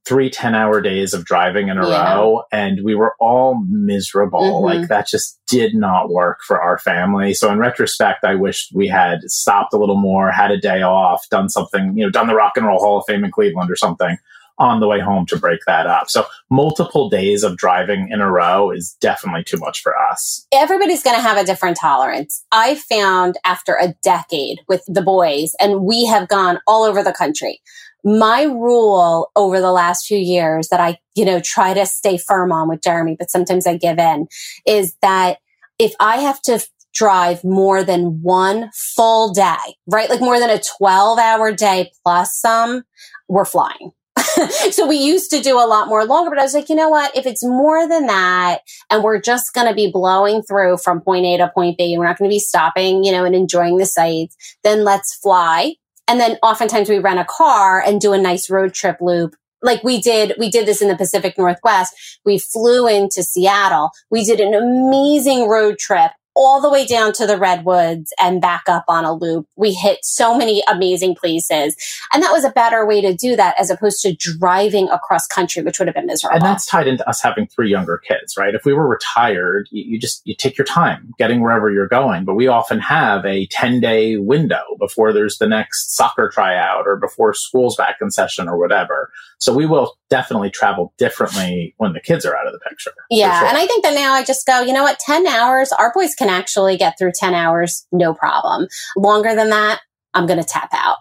[0.08, 2.15] three 10 hour days of driving in a yeah.
[2.15, 4.41] row and we were all miserable.
[4.41, 4.80] Mm-hmm.
[4.80, 7.34] Like that just did not work for our family.
[7.34, 11.28] So in retrospect, I wish we had stopped a little more, had a day off,
[11.30, 13.76] done something, you know, done the Rock and Roll Hall of Fame in Cleveland or
[13.76, 14.17] something
[14.60, 16.10] on the way home to break that up.
[16.10, 20.48] So multiple days of driving in a row is definitely too much for us.
[20.52, 22.43] Everybody's going to have a different tolerance.
[22.52, 27.13] I found after a decade with the boys and we have gone all over the
[27.13, 27.62] country
[28.08, 32.54] my rule over the last few years that I, you know, try to stay firm
[32.54, 34.28] on with Jeremy, but sometimes I give in
[34.65, 35.39] is that
[35.78, 40.10] if I have to drive more than one full day, right?
[40.10, 42.84] Like more than a 12 hour day plus some,
[43.28, 43.91] we're flying.
[44.72, 46.89] so we used to do a lot more longer, but I was like, you know
[46.89, 47.15] what?
[47.15, 51.26] If it's more than that and we're just going to be blowing through from point
[51.26, 53.78] A to point B, and we're not going to be stopping, you know, and enjoying
[53.78, 55.76] the sights, then let's fly
[56.08, 59.36] and then oftentimes we rent a car and do a nice road trip loop.
[59.62, 61.93] Like we did, we did this in the Pacific Northwest.
[62.24, 63.91] We flew into Seattle.
[64.12, 68.69] We did an amazing road trip all the way down to the redwoods and back
[68.69, 69.47] up on a loop.
[69.56, 71.76] We hit so many amazing places.
[72.13, 75.63] And that was a better way to do that as opposed to driving across country,
[75.63, 76.36] which would have been miserable.
[76.36, 78.54] And that's tied into us having three younger kids, right?
[78.54, 82.23] If we were retired, you, you just, you take your time getting wherever you're going.
[82.23, 86.97] But we often have a 10 day window before there's the next soccer tryout or
[86.97, 89.12] before school's back in session or whatever.
[89.39, 92.91] So we will definitely travel differently when the kids are out of the picture.
[93.10, 93.39] Yeah.
[93.39, 93.50] Sure.
[93.50, 95.00] And I think that now I just go, you know what?
[95.00, 98.67] 10 hours, our boys can actually get through 10 hours, no problem.
[98.95, 99.81] Longer than that,
[100.13, 100.97] I'm going to tap out.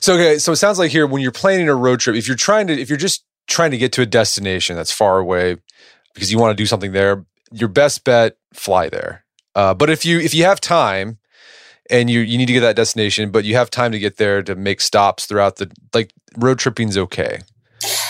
[0.00, 0.38] so, okay.
[0.38, 2.78] So it sounds like here when you're planning a road trip, if you're trying to,
[2.78, 5.56] if you're just trying to get to a destination that's far away
[6.14, 9.24] because you want to do something there, your best bet, fly there.
[9.54, 11.18] Uh, but if you, if you have time,
[11.90, 14.42] and you you need to get that destination, but you have time to get there
[14.42, 17.40] to make stops throughout the like road tripping's okay.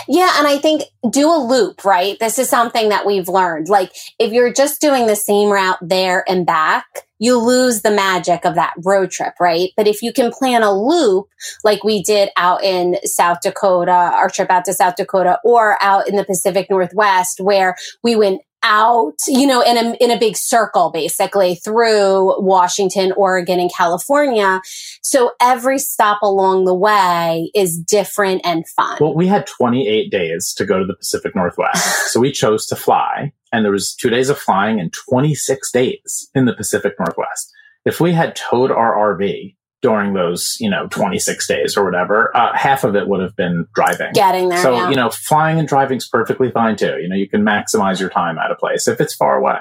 [0.08, 0.32] Yeah.
[0.38, 2.18] And I think do a loop, right?
[2.18, 3.68] This is something that we've learned.
[3.68, 6.86] Like if you're just doing the same route there and back,
[7.18, 9.70] you lose the magic of that road trip, right?
[9.76, 11.26] But if you can plan a loop
[11.62, 16.08] like we did out in South Dakota, our trip out to South Dakota or out
[16.08, 20.36] in the Pacific Northwest where we went out, you know, in a, in a big
[20.36, 24.60] circle, basically through Washington, Oregon, and California.
[25.02, 28.98] So every stop along the way is different and fun.
[29.00, 32.10] Well, we had 28 days to go to the Pacific Northwest.
[32.12, 36.30] so we chose to fly and there was two days of flying and 26 days
[36.34, 37.52] in the Pacific Northwest.
[37.84, 42.56] If we had towed our RV during those, you know, 26 days or whatever, uh,
[42.56, 44.12] half of it would have been driving.
[44.12, 44.62] Getting there.
[44.62, 44.90] So, yeah.
[44.90, 46.98] you know, flying and driving is perfectly fine too.
[47.00, 49.58] You know, you can maximize your time at a place if it's far away.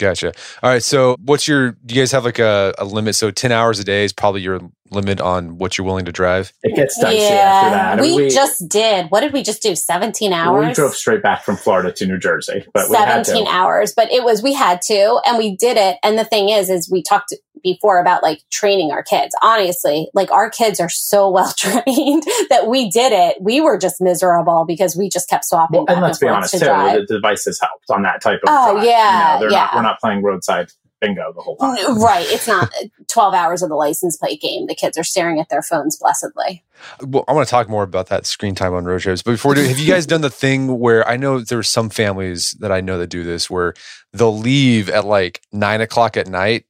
[0.00, 0.32] Gotcha.
[0.62, 0.82] All right.
[0.82, 1.72] So, what's your?
[1.84, 3.14] Do you guys have like a, a limit?
[3.16, 4.60] So, ten hours a day is probably your
[4.90, 6.52] limit on what you're willing to drive.
[6.62, 8.00] It gets dicey after that.
[8.00, 9.06] We, just did.
[9.10, 9.76] What did we just do?
[9.76, 10.66] 17 hours?
[10.66, 13.92] We drove straight back from Florida to New Jersey, but 17 hours.
[13.94, 15.98] But it was, we had to, and we did it.
[16.02, 17.32] And the thing is, is we talked
[17.62, 19.34] before about like training our kids.
[19.42, 23.40] Honestly, like our kids are so well trained that we did it.
[23.40, 25.84] We were just miserable because we just kept swapping.
[25.86, 28.48] Well, and let's and be honest, to too, the devices helped on that type of.
[28.48, 28.84] Oh, drive.
[28.84, 29.58] yeah, you know, yeah.
[29.58, 31.98] Not, we're not playing roadside bingo the whole time.
[31.98, 32.26] Right.
[32.28, 34.66] It's not uh, 12 hours of the license plate game.
[34.66, 36.62] The kids are staring at their phones blessedly.
[37.02, 39.22] Well, I want to talk more about that screen time on road trips.
[39.22, 41.90] But before, do, have you guys done the thing where I know there are some
[41.90, 43.74] families that I know that do this where
[44.12, 46.66] they'll leave at like nine o'clock at night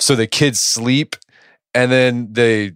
[0.00, 1.16] so the kids sleep
[1.74, 2.72] and then they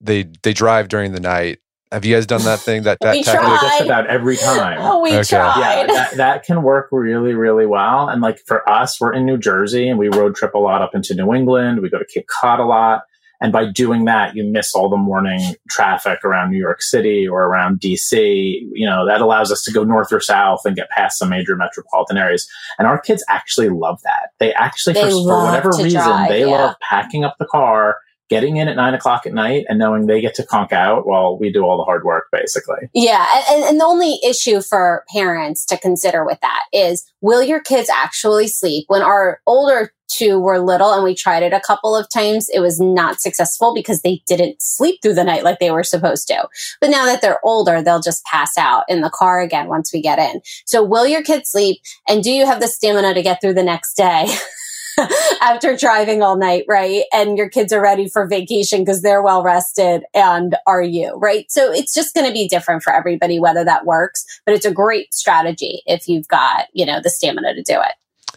[0.00, 1.58] they they drive during the night.
[1.92, 2.82] Have you guys done that thing?
[2.82, 3.60] That that We tried.
[3.60, 4.78] Just about every time.
[4.80, 5.22] Oh, we Okay.
[5.22, 5.60] tried.
[5.60, 8.08] Yeah, that, that can work really, really well.
[8.08, 10.94] And like for us, we're in New Jersey and we road trip a lot up
[10.94, 11.80] into New England.
[11.80, 13.02] We go to Cape Cod a lot.
[13.40, 17.44] And by doing that, you miss all the morning traffic around New York City or
[17.44, 18.60] around DC.
[18.72, 21.56] You know, that allows us to go north or south and get past some major
[21.56, 22.48] metropolitan areas.
[22.78, 24.30] And our kids actually love that.
[24.38, 26.46] They actually, They for, for whatever reason, drive, they yeah.
[26.46, 30.20] love packing up the car, getting in at nine o'clock at night and knowing they
[30.20, 32.90] get to conk out while we do all the hard work, basically.
[32.92, 33.26] Yeah.
[33.50, 37.88] And, and the only issue for parents to consider with that is will your kids
[37.88, 38.84] actually sleep?
[38.88, 42.60] When our older two were little and we tried it a couple of times, it
[42.60, 46.48] was not successful because they didn't sleep through the night like they were supposed to.
[46.80, 50.00] But now that they're older, they'll just pass out in the car again once we
[50.00, 50.40] get in.
[50.64, 51.80] So will your kids sleep?
[52.08, 54.26] And do you have the stamina to get through the next day?
[55.42, 57.04] after driving all night, right?
[57.12, 61.50] And your kids are ready for vacation because they're well rested and are you, right?
[61.50, 64.72] So it's just going to be different for everybody, whether that works, but it's a
[64.72, 67.92] great strategy if you've got, you know, the stamina to do it.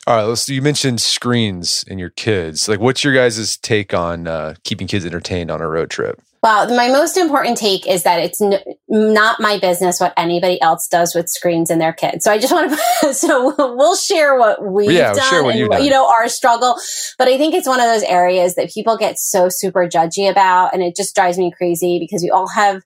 [0.10, 0.50] All right, let's.
[0.50, 2.68] You mentioned screens and your kids.
[2.68, 6.20] Like, what's your guys' take on uh, keeping kids entertained on a road trip?
[6.42, 10.88] Well, my most important take is that it's n- not my business what anybody else
[10.88, 12.24] does with screens and their kids.
[12.26, 12.72] So I just want
[13.04, 15.84] to, so we'll share what we've Yeah, done share what and, you've done.
[15.84, 16.76] you know, our struggle.
[17.20, 20.74] But I think it's one of those areas that people get so super judgy about.
[20.74, 22.82] And it just drives me crazy because we all have,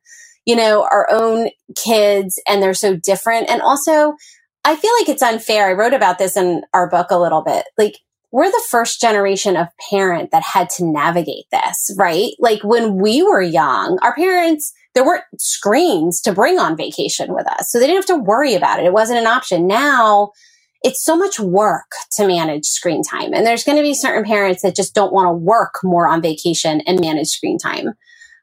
[0.45, 3.49] you know, our own kids and they're so different.
[3.49, 4.15] And also,
[4.65, 5.67] I feel like it's unfair.
[5.67, 7.65] I wrote about this in our book a little bit.
[7.77, 7.97] Like,
[8.33, 12.31] we're the first generation of parent that had to navigate this, right?
[12.39, 17.45] Like when we were young, our parents, there weren't screens to bring on vacation with
[17.47, 17.71] us.
[17.71, 18.87] So they didn't have to worry about it.
[18.87, 19.67] It wasn't an option.
[19.67, 20.31] Now
[20.81, 23.33] it's so much work to manage screen time.
[23.33, 26.21] And there's going to be certain parents that just don't want to work more on
[26.21, 27.93] vacation and manage screen time.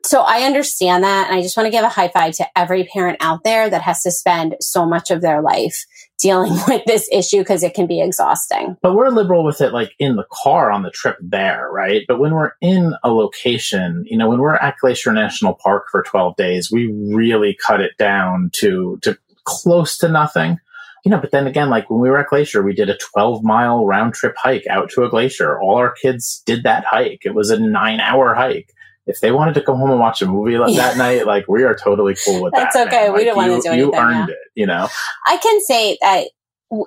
[0.05, 1.29] So I understand that.
[1.29, 3.83] And I just want to give a high five to every parent out there that
[3.83, 5.85] has to spend so much of their life
[6.21, 8.77] dealing with this issue because it can be exhausting.
[8.83, 12.05] But we're liberal with it like in the car on the trip there, right?
[12.07, 16.03] But when we're in a location, you know, when we're at Glacier National Park for
[16.03, 20.59] 12 days, we really cut it down to, to close to nothing.
[21.05, 23.43] You know, but then again, like when we were at Glacier, we did a 12
[23.43, 25.59] mile round trip hike out to a glacier.
[25.59, 27.23] All our kids did that hike.
[27.25, 28.75] It was a nine hour hike.
[29.07, 31.65] If they wanted to come home and watch a movie like that night, like we
[31.65, 32.85] are totally cool with That's that.
[32.85, 33.07] That's okay.
[33.09, 33.13] man.
[33.15, 34.35] We Like, don't wanna you- do You anything, earned yeah.
[34.35, 34.89] it, you know?
[35.27, 36.29] I can say that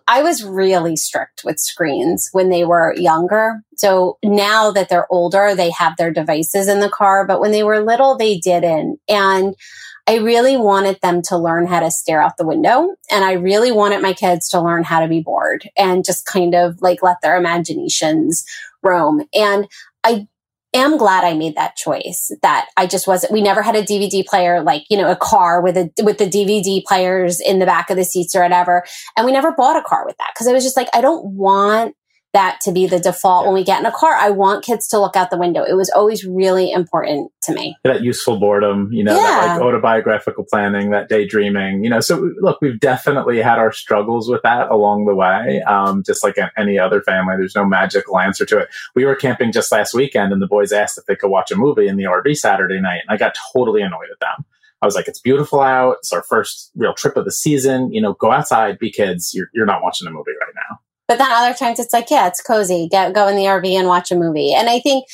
[0.08, 3.62] I was really strict with screens when they were younger.
[3.76, 7.64] So now that they're older, they have their devices in the car, but when they
[7.64, 9.00] were little, they didn't.
[9.10, 9.56] And
[10.08, 12.96] I really wanted them to learn how to stare out the window.
[13.12, 16.56] And I really wanted my kids to learn how to be bored and just kind
[16.56, 18.46] of like let their imaginations
[18.82, 19.24] roam.
[19.34, 19.68] And
[20.04, 20.28] I
[20.74, 24.26] am glad I made that choice that I just wasn't, we never had a DVD
[24.26, 27.90] player, like, you know, a car with a, with the DVD players in the back
[27.90, 28.84] of the seats or whatever.
[29.18, 31.26] And we never bought a car with that because I was just like, I don't
[31.26, 31.96] want
[32.34, 34.14] that to be the default when we get in a car.
[34.16, 35.64] I want kids to look out the window.
[35.64, 37.76] It was always really important to me.
[37.84, 42.00] That useful boredom, you know, that like autobiographical planning, that daydreaming, you know.
[42.00, 45.62] So look, we've definitely had our struggles with that along the way.
[45.62, 48.70] Um, just like any other family, there's no magical answer to it.
[48.96, 51.56] We were camping just last weekend, and the boys asked if they could watch a
[51.56, 54.46] movie in the RV Saturday night, and I got totally annoyed at them.
[54.82, 55.98] I was like, "It's beautiful out.
[56.00, 57.94] It's our first real trip of the season.
[57.94, 59.34] You know, go outside, be kids.
[59.34, 60.53] You're you're not watching a movie right now."
[61.08, 62.88] But then other times it's like, yeah, it's cozy.
[62.90, 64.54] Get go in the RV and watch a movie.
[64.54, 65.06] And I think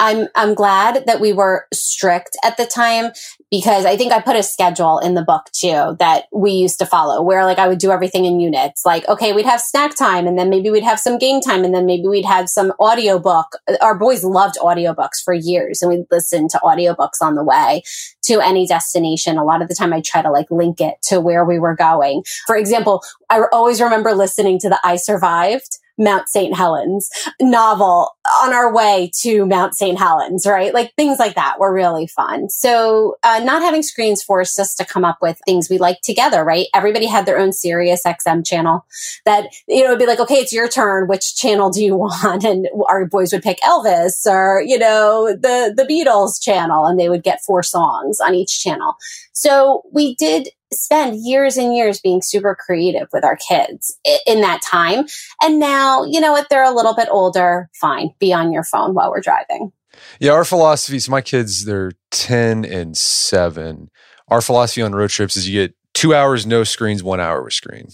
[0.00, 3.10] I'm I'm glad that we were strict at the time
[3.50, 6.86] because I think I put a schedule in the book too that we used to
[6.86, 8.84] follow where like I would do everything in units.
[8.84, 11.74] Like, okay, we'd have snack time and then maybe we'd have some game time and
[11.74, 13.56] then maybe we'd have some audiobook.
[13.80, 17.82] Our boys loved audiobooks for years and we'd listen to audiobooks on the way
[18.24, 19.36] to any destination.
[19.36, 21.74] A lot of the time I try to like link it to where we were
[21.74, 22.22] going.
[22.46, 26.54] For example, I always remember listening to the I Survived Mount St.
[26.54, 29.98] Helens novel on our way to Mount St.
[29.98, 30.72] Helens, right?
[30.72, 32.48] Like things like that were really fun.
[32.48, 36.44] So, uh, not having screens forced us to come up with things we liked together,
[36.44, 36.66] right?
[36.74, 38.86] Everybody had their own Sirius XM channel
[39.24, 41.08] that, you know, it'd be like, okay, it's your turn.
[41.08, 42.44] Which channel do you want?
[42.44, 47.08] And our boys would pick Elvis or, you know, the, the Beatles channel and they
[47.08, 48.96] would get four songs on each channel.
[49.32, 54.60] So we did spend years and years being super creative with our kids in that
[54.62, 55.06] time.
[55.42, 56.48] And now, you know what?
[56.50, 57.68] They're a little bit older.
[57.80, 58.10] Fine.
[58.18, 59.72] Be on your phone while we're driving.
[60.20, 60.98] Yeah, our philosophy.
[60.98, 63.90] So my kids, they're ten and seven.
[64.28, 67.54] Our philosophy on road trips is you get two hours no screens, one hour with
[67.54, 67.88] screen.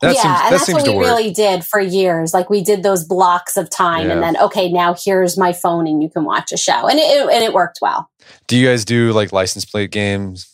[0.00, 0.22] That yeah.
[0.22, 1.06] seems and that's seems what we work.
[1.06, 2.32] really did for years.
[2.32, 6.02] Like we did those blocks of time and then, okay, now here's my phone and
[6.02, 6.88] you can watch a show.
[6.88, 8.10] And it, and it worked well.
[8.46, 10.50] do you guys do like license plate games,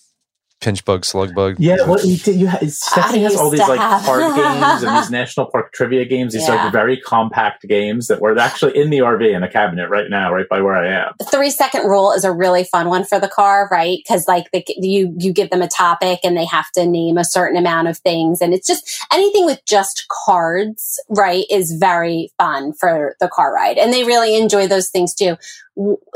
[0.61, 1.57] pinch bug, slug bug?
[1.59, 5.11] Yeah, well, you, did- you Stephanie has all these like have- card games and these
[5.11, 6.32] national park trivia games.
[6.32, 6.64] These Yeah.
[6.64, 10.32] like very compact games that were actually in the RV in a cabinet right now,
[10.32, 11.12] right by where I am.
[11.18, 13.98] the three second rule is a really fun one for the car, right?
[13.98, 17.24] Because like the, you you give them a topic and they have to name a
[17.24, 21.44] certain amount of things, and it's just anything with just cards, right?
[21.50, 25.36] Is very fun for the car ride, and they really enjoy those things too.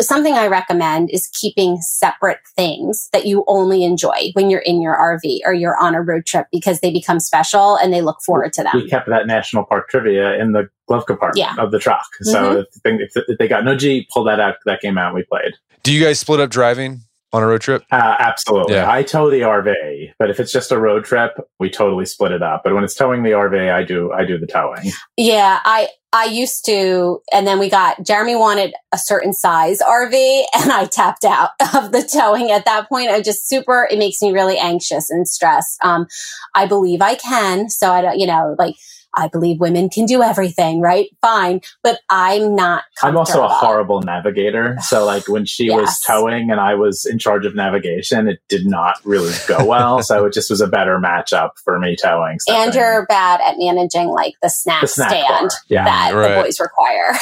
[0.01, 4.97] Something I recommend is keeping separate things that you only enjoy when you're in your
[4.97, 8.53] RV or you're on a road trip because they become special and they look forward
[8.55, 8.73] to them.
[8.75, 11.55] We kept that national park trivia in the glove compartment Yeah.
[11.63, 12.07] of the truck.
[12.23, 13.01] So mm-hmm.
[13.01, 14.57] if, they, if they got no G, pull that out.
[14.67, 15.15] That game out.
[15.15, 15.55] We played.
[15.83, 17.03] Do you guys split up driving
[17.33, 17.85] on a road trip?
[17.91, 18.75] Uh, absolutely.
[18.75, 18.91] Yeah.
[18.91, 22.43] I tow the RV, but if it's just a road trip, we totally split it
[22.43, 22.63] up.
[22.65, 24.91] But when it's towing the RV, I do I do the towing.
[25.17, 30.43] Yeah, I I used to, and then we got Jeremy wanted a certain size RV,
[30.61, 33.11] and I tapped out of the towing at that point.
[33.11, 33.87] I'm just super.
[33.91, 35.79] It makes me really anxious and stressed.
[35.85, 36.07] Um,
[36.55, 38.75] I believe I can, so I don't, you know, like
[39.15, 41.09] I believe women can do everything, right?
[41.21, 42.85] Fine, but I'm not.
[43.03, 44.77] I'm also a horrible navigator.
[44.83, 48.67] So like when she was towing and I was in charge of navigation, it did
[48.67, 50.03] not really go well.
[50.03, 52.39] so it just was a better matchup for me towing.
[52.49, 55.51] And you're bad at managing like the snack, the snack stand.
[55.69, 55.85] Yeah.
[55.85, 56.37] that Right.
[56.37, 57.13] the boys require.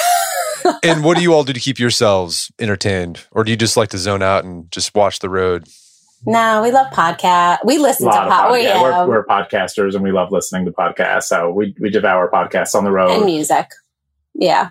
[0.82, 3.90] and what do you all do to keep yourselves entertained, or do you just like
[3.90, 5.66] to zone out and just watch the road?
[6.26, 7.58] No, we love podcast.
[7.64, 8.50] We listen to lot of pod.
[8.50, 8.62] podcasts.
[8.64, 11.24] yeah, We're, we're podcasters and we love listening to podcasts.
[11.24, 13.26] So we, we devour podcasts on the road and road.
[13.26, 13.66] music.
[14.34, 14.70] Yeah.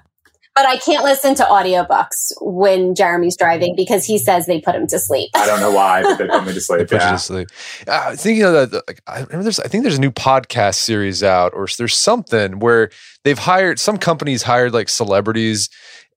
[0.56, 4.88] But I can't listen to audiobooks when Jeremy's driving because he says they put him
[4.88, 5.30] to sleep.
[5.36, 6.80] I don't know why, but they put me to They sleep.
[6.90, 7.12] put you Yeah.
[7.12, 7.48] to sleep.
[7.88, 11.22] Uh, thinking of that, like, I remember there's, I think there's a new podcast series
[11.22, 12.90] out, or there's something where
[13.24, 15.70] they've hired some companies hired like celebrities,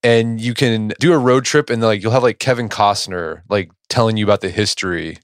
[0.02, 3.70] and you can do a road trip, and like you'll have like Kevin Costner like
[3.90, 5.18] telling you about the history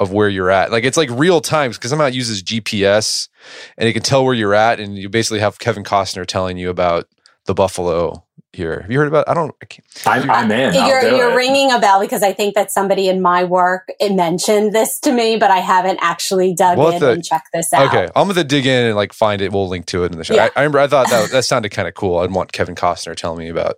[0.00, 0.70] of where you're at.
[0.70, 3.28] Like it's like real time because somehow it uses GPS,
[3.76, 6.70] and it can tell where you're at, and you basically have Kevin Costner telling you
[6.70, 7.08] about
[7.46, 8.80] the buffalo here.
[8.80, 9.28] Have you heard about?
[9.28, 9.54] I don't.
[9.60, 10.74] I can't, I'm, I'm in.
[10.74, 14.72] You're you're ringing a bell because I think that somebody in my work it mentioned
[14.72, 17.88] this to me, but I haven't actually dug We'll in to- and checked this out.
[17.88, 19.52] Okay, I'm gonna dig in and like find it.
[19.52, 20.34] We'll link to it in the show.
[20.34, 20.50] Yeah.
[20.54, 22.18] I, I remember I thought that that sounded kind of cool.
[22.18, 23.76] I'd want Kevin Costner telling me about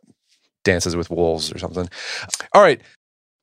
[0.65, 1.89] dances with wolves or something.
[2.53, 2.81] All right.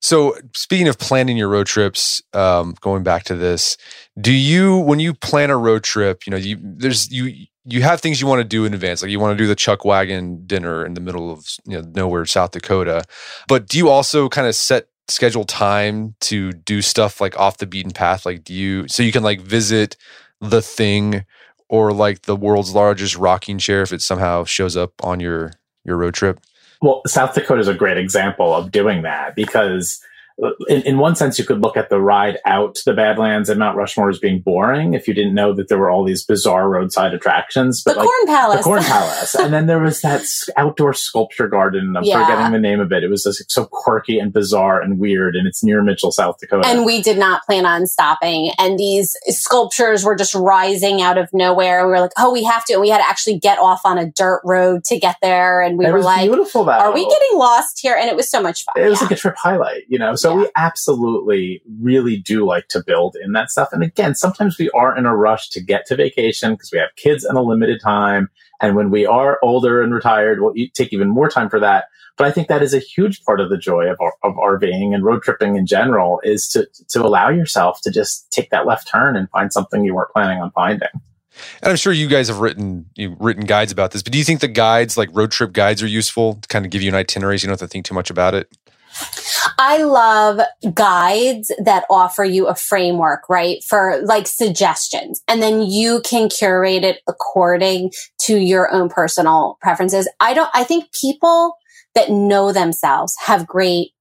[0.01, 3.77] So speaking of planning your road trips, um, going back to this,
[4.19, 7.99] do you when you plan a road trip, you know, you there's you you have
[7.99, 10.45] things you want to do in advance, like you want to do the chuck wagon
[10.45, 13.03] dinner in the middle of you know nowhere, South Dakota,
[13.47, 17.65] but do you also kind of set schedule time to do stuff like off the
[17.65, 18.25] beaten path?
[18.25, 19.97] Like, do you so you can like visit
[20.41, 21.25] the thing
[21.69, 25.51] or like the world's largest rocking chair if it somehow shows up on your
[25.83, 26.39] your road trip?
[26.81, 29.99] Well, South Dakota is a great example of doing that because
[30.67, 33.59] in, in one sense, you could look at the ride out to the Badlands and
[33.59, 36.69] Mount Rushmore as being boring if you didn't know that there were all these bizarre
[36.69, 37.81] roadside attractions.
[37.83, 38.57] But the like, Corn Palace.
[38.57, 39.35] The Corn Palace.
[39.35, 40.21] and then there was that
[40.55, 41.95] outdoor sculpture garden.
[41.97, 42.23] I'm yeah.
[42.23, 43.03] forgetting the name of it.
[43.03, 45.35] It was just so quirky and bizarre and weird.
[45.35, 46.67] And it's near Mitchell, South Dakota.
[46.67, 48.51] And we did not plan on stopping.
[48.59, 51.85] And these sculptures were just rising out of nowhere.
[51.85, 52.73] We were like, oh, we have to.
[52.73, 55.61] And we had to actually get off on a dirt road to get there.
[55.61, 57.95] And we it were like, beautiful, are we getting lost here?
[57.95, 58.75] And it was so much fun.
[58.77, 59.05] It was yeah.
[59.05, 60.13] like a trip highlight, you know?
[60.13, 60.41] So yeah.
[60.43, 63.69] we absolutely really do like to build in that stuff.
[63.71, 66.89] And again, sometimes we are in a rush to get to vacation because we have
[66.95, 68.29] kids and a limited time.
[68.61, 71.85] And when we are older and retired, we'll take even more time for that.
[72.17, 75.03] But I think that is a huge part of the joy of, of RVing and
[75.03, 79.15] road tripping in general is to, to allow yourself to just take that left turn
[79.15, 80.89] and find something you weren't planning on finding.
[81.61, 84.23] And I'm sure you guys have written you written guides about this, but do you
[84.23, 86.95] think the guides, like road trip guides, are useful to kind of give you an
[86.95, 88.49] itinerary so you don't have to think too much about it?
[89.59, 90.39] I love
[90.73, 93.63] guides that offer you a framework, right?
[93.63, 95.21] For like suggestions.
[95.27, 97.91] And then you can curate it according
[98.21, 100.07] to your own personal preferences.
[100.19, 101.55] I don't, I think people
[101.95, 103.91] that know themselves have great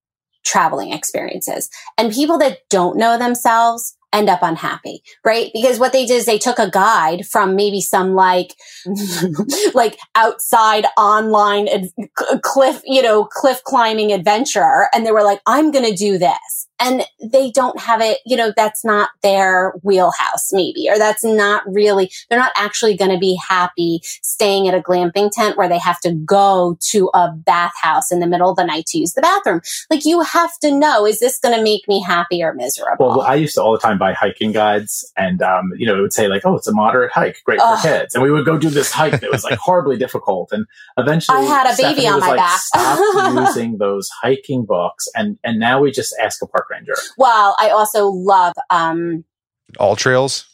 [0.45, 5.51] traveling experiences and people that don't know themselves end up unhappy, right?
[5.53, 8.55] Because what they did is they took a guide from maybe some like,
[9.75, 14.89] like outside online ad- cliff, you know, cliff climbing adventurer.
[14.95, 18.37] And they were like, I'm going to do this and they don't have it, you
[18.37, 23.19] know, that's not their wheelhouse maybe, or that's not really, they're not actually going to
[23.19, 28.13] be happy staying at a glamping tent where they have to go to a bathhouse
[28.13, 29.61] in the middle of the night to use the bathroom.
[29.91, 33.09] Like you have to know, is this going to make me happy or miserable?
[33.09, 36.03] Well, I used to all the time buy hiking guides and, um, you know, it
[36.03, 38.15] would say like, oh, it's a moderate hike, great for kids.
[38.15, 40.53] And we would go do this hike that was like horribly difficult.
[40.53, 40.67] And
[40.99, 42.59] eventually I had a baby on my like, back.
[42.59, 45.09] Stop using those hiking books.
[45.15, 46.95] And, and now we just ask a park park ranger.
[47.17, 49.25] Well, I also love um
[49.79, 50.45] AllTrails.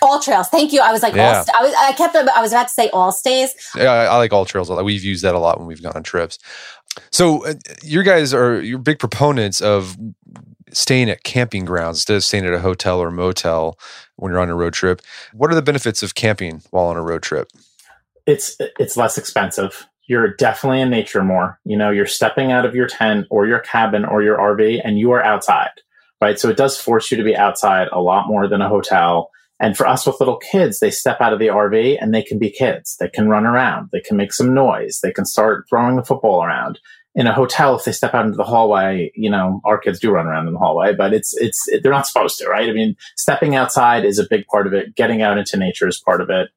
[0.00, 0.48] All trails.
[0.48, 0.80] Thank you.
[0.80, 1.42] I was like, yeah.
[1.42, 3.48] St- I was, I kept, I was about to say AllStays.
[3.74, 4.84] Yeah, I, I like AllTrails.
[4.84, 6.38] We've used that a lot when we've gone on trips.
[7.10, 9.96] So, uh, you guys are you're big proponents of
[10.72, 13.76] staying at camping grounds instead of staying at a hotel or motel
[14.16, 15.02] when you're on a road trip.
[15.32, 17.48] What are the benefits of camping while on a road trip?
[18.24, 21.60] It's it's less expensive you're definitely in nature more.
[21.64, 24.98] You know, you're stepping out of your tent or your cabin or your RV and
[24.98, 25.70] you are outside,
[26.20, 26.40] right?
[26.40, 29.30] So it does force you to be outside a lot more than a hotel.
[29.60, 32.38] And for us with little kids, they step out of the RV and they can
[32.38, 32.96] be kids.
[32.98, 33.90] They can run around.
[33.92, 35.00] They can make some noise.
[35.02, 36.80] They can start throwing the football around.
[37.14, 40.10] In a hotel, if they step out into the hallway, you know, our kids do
[40.10, 42.68] run around in the hallway, but it's, it's, they're not supposed to, right?
[42.70, 44.94] I mean, stepping outside is a big part of it.
[44.94, 46.48] Getting out into nature is part of it.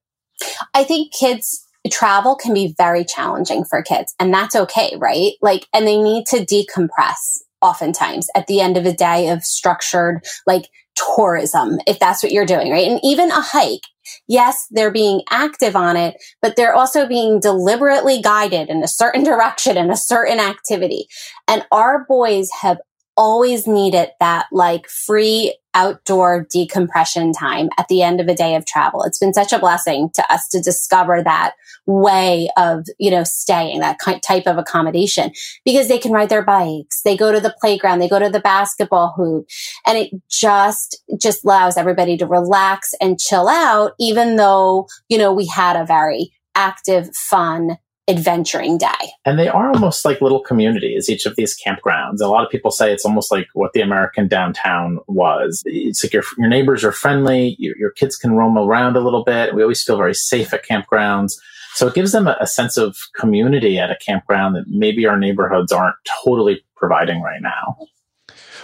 [0.74, 5.34] I think kids travel can be very challenging for kids and that's okay, right?
[5.42, 10.24] Like, and they need to decompress oftentimes at the end of a day of structured
[10.46, 10.70] like
[11.16, 12.88] tourism, if that's what you're doing, right?
[12.88, 13.82] And even a hike.
[14.28, 19.24] Yes, they're being active on it, but they're also being deliberately guided in a certain
[19.32, 21.08] direction in a certain activity.
[21.48, 22.80] And our boys have
[23.22, 28.66] always needed that like free outdoor decompression time at the end of a day of
[28.66, 29.04] travel.
[29.04, 31.54] It's been such a blessing to us to discover that
[31.86, 35.32] way of, you know, staying, that type of accommodation
[35.64, 37.04] because they can ride their bikes.
[37.04, 38.00] They go to the playground.
[38.00, 39.46] They go to the basketball hoop
[39.86, 45.32] and it just, just allows everybody to relax and chill out, even though, you know,
[45.32, 47.78] we had a very active, fun,
[48.12, 48.88] adventuring day.
[49.26, 52.22] And they are almost like little communities, each of these campgrounds.
[52.22, 55.64] A lot of people say it's almost like what the American downtown was.
[55.66, 59.24] It's like your, your neighbors are friendly, your, your kids can roam around a little
[59.24, 59.56] bit.
[59.56, 61.34] We always feel very safe at campgrounds.
[61.74, 65.18] So it gives them a, a sense of community at a campground that maybe our
[65.18, 67.78] neighborhoods aren't totally providing right now.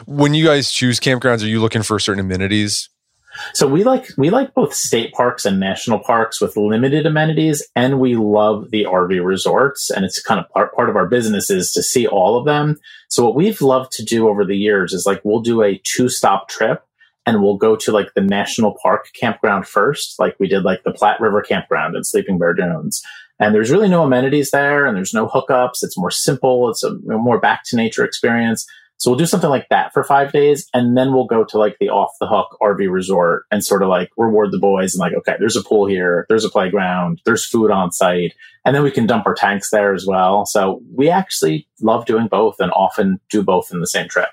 [0.05, 2.89] When you guys choose campgrounds, are you looking for certain amenities?
[3.53, 7.99] So we like we like both state parks and national parks with limited amenities, and
[7.99, 9.89] we love the RV resorts.
[9.89, 12.77] And it's kind of part part of our business is to see all of them.
[13.09, 16.09] So what we've loved to do over the years is like we'll do a two
[16.09, 16.83] stop trip
[17.25, 20.93] and we'll go to like the national park campground first, like we did like the
[20.93, 23.03] Platte River campground in Sleeping Bear Dunes.
[23.39, 25.83] And there's really no amenities there and there's no hookups.
[25.83, 26.69] It's more simple.
[26.69, 28.65] It's a more back to nature experience.
[28.97, 30.67] So we'll do something like that for five days.
[30.73, 33.89] And then we'll go to like the off the hook RV resort and sort of
[33.89, 36.25] like reward the boys and like, okay, there's a pool here.
[36.29, 37.21] There's a playground.
[37.23, 38.33] There's food on site.
[38.65, 40.45] And then we can dump our tanks there as well.
[40.45, 44.29] So we actually love doing both and often do both in the same trip.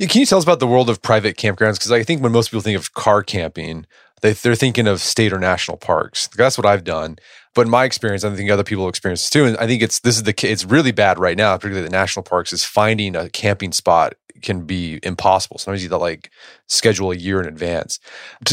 [0.00, 1.74] Can you tell us about the world of private campgrounds?
[1.74, 3.86] Because I think when most people think of car camping,
[4.20, 6.28] they, they're thinking of state or national parks.
[6.36, 7.18] That's what I've done.
[7.54, 9.44] But in my experience, I think other people experience too.
[9.44, 12.22] And I think it's this is the it's really bad right now, particularly the national
[12.22, 15.58] parks, is finding a camping spot can be impossible.
[15.58, 16.30] Sometimes you have to like
[16.68, 17.98] schedule a year in advance.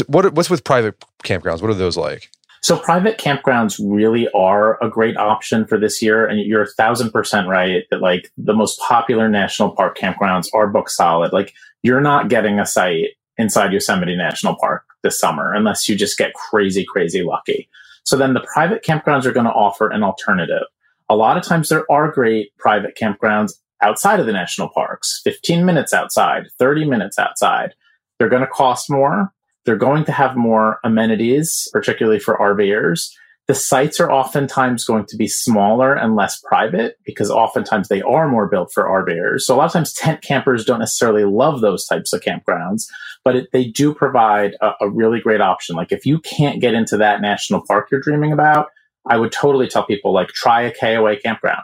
[0.08, 1.62] What what's with private campgrounds?
[1.62, 2.30] What are those like?
[2.62, 6.26] So private campgrounds really are a great option for this year.
[6.26, 10.66] And you're a thousand percent right that like the most popular national park campgrounds are
[10.66, 11.32] book solid.
[11.32, 16.18] Like you're not getting a site inside Yosemite National Park this summer unless you just
[16.18, 17.68] get crazy, crazy lucky.
[18.04, 20.64] So then the private campgrounds are going to offer an alternative.
[21.08, 25.64] A lot of times there are great private campgrounds outside of the national parks, 15
[25.64, 27.74] minutes outside, 30 minutes outside.
[28.18, 29.32] They're going to cost more.
[29.64, 33.10] They're going to have more amenities, particularly for RVers.
[33.48, 38.28] The sites are oftentimes going to be smaller and less private because oftentimes they are
[38.28, 39.42] more built for RVers.
[39.42, 42.86] So a lot of times tent campers don't necessarily love those types of campgrounds,
[43.24, 45.76] but it, they do provide a, a really great option.
[45.76, 48.66] Like if you can't get into that national park you're dreaming about,
[49.08, 51.62] I would totally tell people like try a KOA campground,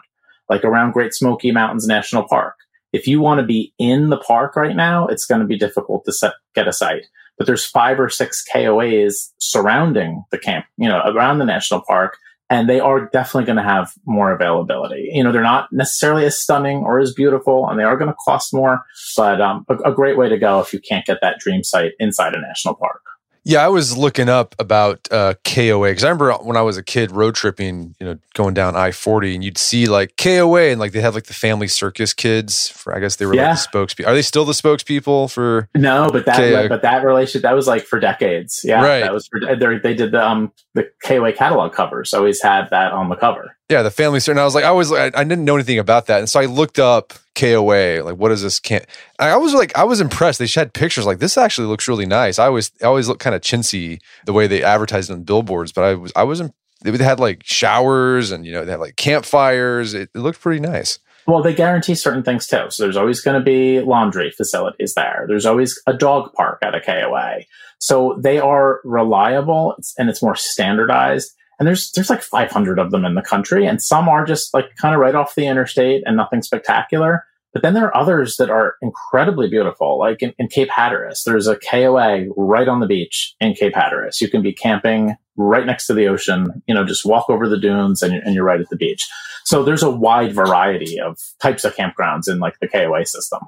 [0.49, 2.55] like around Great Smoky Mountains National Park.
[2.93, 6.05] If you want to be in the park right now, it's going to be difficult
[6.05, 7.07] to set, get a site
[7.37, 12.17] but there's five or six KOAs surrounding the camp, you know, around the national park.
[12.49, 15.09] And they are definitely going to have more availability.
[15.11, 18.17] You know, they're not necessarily as stunning or as beautiful, and they are going to
[18.25, 18.83] cost more,
[19.17, 21.93] but um, a, a great way to go if you can't get that dream site
[21.99, 23.01] inside a national park.
[23.45, 26.83] Yeah, I was looking up about uh, KOA because I remember when I was a
[26.83, 30.79] kid road tripping, you know, going down I forty, and you'd see like KOA, and
[30.79, 32.69] like they had like the family circus kids.
[32.69, 33.49] For I guess they were yeah.
[33.49, 34.07] like the spokespeople.
[34.07, 35.67] Are they still the spokespeople for?
[35.75, 36.69] No, but that KOA?
[36.69, 38.61] but that relationship that was like for decades.
[38.63, 39.01] Yeah, right.
[39.01, 42.13] That was for they did the um the KOA catalog covers.
[42.13, 43.57] Always had that on the cover.
[43.73, 44.33] Yeah, the family circus.
[44.33, 46.39] And I was like, I was I, I didn't know anything about that, and so
[46.39, 48.03] I looked up KOA.
[48.03, 48.59] Like, what is this?
[48.59, 48.85] Can't
[49.17, 50.37] I was like, I was impressed.
[50.37, 51.39] They had pictures like this.
[51.39, 52.37] Actually, looks really nice.
[52.37, 55.83] I always, I always look kind of chintzy the way they advertised on billboards, but
[55.83, 56.43] I was, I was.
[56.81, 59.95] They had like showers and you know they had like campfires.
[59.95, 60.99] It, it looked pretty nice.
[61.25, 62.65] Well, they guarantee certain things too.
[62.69, 65.25] So there's always going to be laundry facilities there.
[65.27, 67.45] There's always a dog park at a KOA.
[67.79, 71.33] So they are reliable and it's more standardized.
[71.63, 74.75] And there's there's like 500 of them in the country, and some are just like
[74.75, 77.23] kind of right off the interstate and nothing spectacular.
[77.53, 81.23] But then there are others that are incredibly beautiful, like in, in, Cape Hatteras.
[81.23, 84.19] There's a KOA right on the beach in Cape Hatteras.
[84.19, 87.57] You can be camping right next to the ocean, you know, just walk over the
[87.57, 89.07] dunes and, and you're right at the beach.
[89.45, 93.39] So there's a wide variety of types of campgrounds in like the KOA system.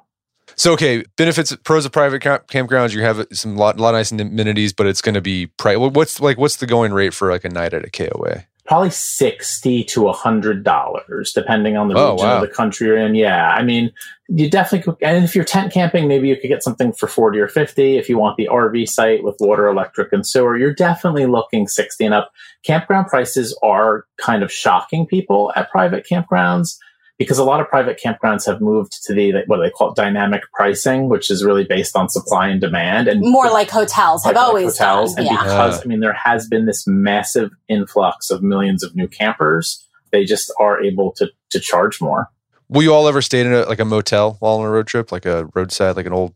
[0.55, 2.93] So okay, benefits pros of private camp- campgrounds.
[2.93, 5.77] You have some lot, lot of nice amenities, but it's going to be price.
[5.77, 8.45] What's like what's the going rate for like a night at a KOA?
[8.65, 12.35] probably 60 to a hundred dollars depending on the oh, region wow.
[12.35, 13.91] of the country you're in yeah i mean
[14.27, 17.39] you definitely could, and if you're tent camping maybe you could get something for 40
[17.39, 21.27] or 50 if you want the rv site with water electric and sewer you're definitely
[21.27, 22.31] looking 60 and up
[22.63, 26.77] campground prices are kind of shocking people at private campgrounds
[27.17, 29.95] because a lot of private campgrounds have moved to the what do they call it,
[29.95, 34.35] dynamic pricing, which is really based on supply and demand, and more like hotels like,
[34.35, 35.15] have always like hotels.
[35.15, 35.25] Done.
[35.25, 35.43] And yeah.
[35.43, 40.25] because I mean, there has been this massive influx of millions of new campers, they
[40.25, 42.29] just are able to to charge more.
[42.67, 45.11] Will you all ever stay in a, like a motel while on a road trip,
[45.11, 46.33] like a roadside, like an old?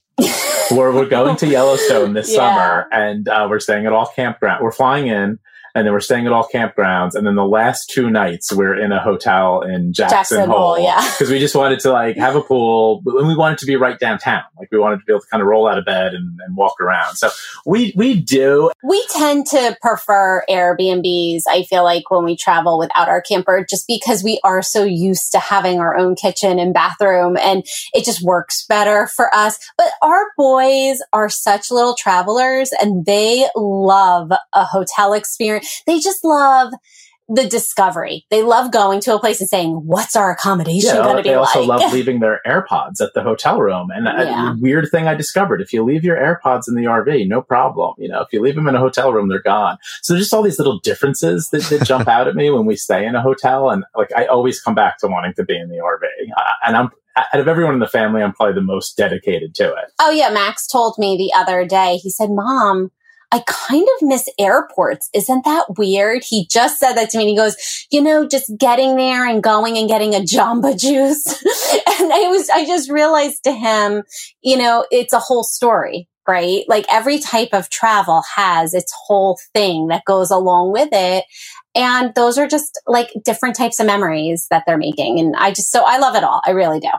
[0.72, 2.36] we're, we're going to Yellowstone this yeah.
[2.36, 4.64] summer, and uh, we're staying at all campground.
[4.64, 5.40] We're flying in
[5.76, 7.16] and then we're staying at all campgrounds.
[7.16, 10.80] And then the last two nights we're in a hotel in Jackson, Jackson Hole, Hole
[10.80, 13.76] yeah, because we just wanted to like have a pool, and we wanted to be
[13.76, 14.44] right downtown.
[14.58, 16.56] Like we wanted to be able to kind of roll out of bed and, and
[16.56, 17.16] walk around.
[17.16, 17.30] So
[17.66, 18.72] we we do.
[18.84, 21.44] We tend to prefer Airbnbs.
[21.48, 25.32] I feel like when we travel without our camper, just because we are so used
[25.32, 29.58] to having our own kitchen and bathroom, and it just works better for us.
[29.78, 36.24] But our boys are such little travelers, and they love a hotel experience they just
[36.24, 36.74] love
[37.30, 38.26] the discovery.
[38.32, 41.30] They love going to a place and saying, "What's our accommodation yeah, going to be
[41.30, 43.92] like?" They also love leaving their AirPods at the hotel room.
[43.92, 44.54] And yeah.
[44.54, 47.94] a weird thing I discovered: if you leave your AirPods in the RV, no problem.
[48.00, 49.78] You know, if you leave them in a hotel room, they're gone.
[50.02, 52.76] So there's just all these little differences that, that jump out at me when we
[52.76, 53.70] stay in a hotel.
[53.70, 56.08] And like, I always come back to wanting to be in the RV.
[56.36, 59.66] Uh, and I'm out of everyone in the family, I'm probably the most dedicated to
[59.66, 59.92] it.
[60.00, 61.98] Oh yeah, Max told me the other day.
[61.98, 62.92] He said, "Mom."
[63.32, 65.10] I kind of miss airports.
[65.14, 66.24] Isn't that weird?
[66.28, 67.26] He just said that to me.
[67.26, 67.56] And he goes,
[67.92, 71.26] you know, just getting there and going and getting a Jamba Juice.
[71.28, 74.04] and I was, I just realized to him,
[74.42, 76.64] you know, it's a whole story, right?
[76.68, 81.26] Like every type of travel has its whole thing that goes along with it.
[81.76, 85.20] And those are just like different types of memories that they're making.
[85.20, 86.42] And I just, so I love it all.
[86.46, 86.90] I really do.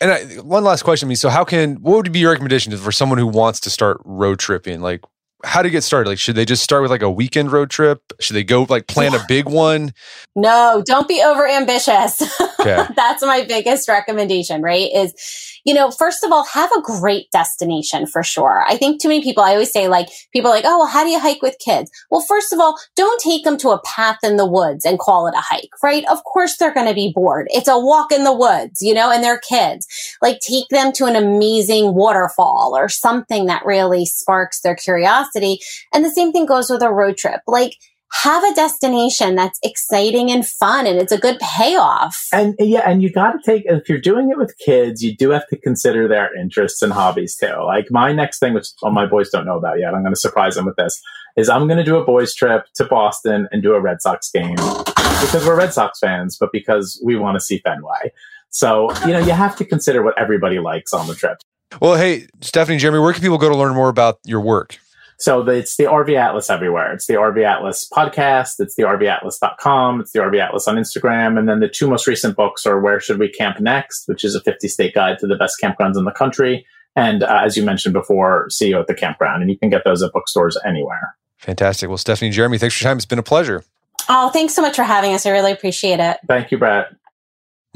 [0.00, 1.14] And I, one last question, me.
[1.14, 4.38] So, how can what would be your recommendation for someone who wants to start road
[4.38, 4.80] tripping?
[4.80, 5.02] Like,
[5.44, 6.08] how to get started?
[6.08, 8.00] Like, should they just start with like a weekend road trip?
[8.20, 9.92] Should they go like plan a big one?
[10.34, 12.22] No, don't be over ambitious.
[12.64, 12.82] Okay.
[12.96, 14.90] That's my biggest recommendation, right?
[14.94, 18.64] Is, you know, first of all, have a great destination for sure.
[18.66, 21.04] I think too many people, I always say like, people are like, oh, well, how
[21.04, 21.90] do you hike with kids?
[22.10, 25.26] Well, first of all, don't take them to a path in the woods and call
[25.26, 26.04] it a hike, right?
[26.10, 27.46] Of course they're going to be bored.
[27.50, 29.86] It's a walk in the woods, you know, and they're kids.
[30.20, 35.58] Like take them to an amazing waterfall or something that really sparks their curiosity.
[35.92, 37.40] And the same thing goes with a road trip.
[37.46, 37.74] Like,
[38.12, 42.28] have a destination that's exciting and fun and it's a good payoff.
[42.32, 45.30] And yeah, and you got to take, if you're doing it with kids, you do
[45.30, 47.54] have to consider their interests and hobbies too.
[47.64, 50.20] Like my next thing, which all my boys don't know about yet, I'm going to
[50.20, 51.02] surprise them with this,
[51.36, 54.30] is I'm going to do a boys trip to Boston and do a Red Sox
[54.30, 58.12] game because we're Red Sox fans, but because we want to see Fenway.
[58.50, 61.38] So, you know, you have to consider what everybody likes on the trip.
[61.82, 64.78] Well, hey, Stephanie, Jeremy, where can people go to learn more about your work?
[65.18, 66.92] So the, it's the RV Atlas everywhere.
[66.92, 68.54] It's the RV Atlas podcast.
[68.58, 70.00] It's the RVAtlas.com.
[70.00, 71.38] It's the RV Atlas on Instagram.
[71.38, 74.34] And then the two most recent books are Where Should We Camp Next, which is
[74.34, 76.66] a 50 state guide to the best campgrounds in the country.
[76.96, 79.42] And uh, as you mentioned before, See You at the Campground.
[79.42, 81.16] And you can get those at bookstores anywhere.
[81.38, 81.88] Fantastic.
[81.88, 82.96] Well, Stephanie, Jeremy, thanks for your time.
[82.96, 83.64] It's been a pleasure.
[84.08, 85.26] Oh, thanks so much for having us.
[85.26, 86.18] I really appreciate it.
[86.26, 86.94] Thank you, Brett.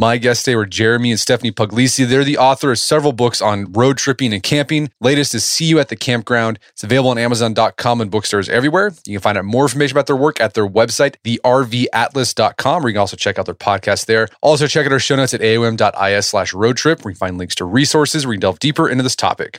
[0.01, 2.07] My guests today were Jeremy and Stephanie Puglisi.
[2.07, 4.92] They're the author of several books on road tripping and camping.
[5.01, 6.61] Latest is See You at the Campground.
[6.70, 8.92] It's available on Amazon.com and bookstores everywhere.
[9.07, 12.94] You can find out more information about their work at their website, thervatlas.com, where you
[12.94, 14.28] can also check out their podcast there.
[14.40, 17.57] Also, check out our show notes at aom.is slash road trip, where you find links
[17.57, 19.59] to resources where you can delve deeper into this topic.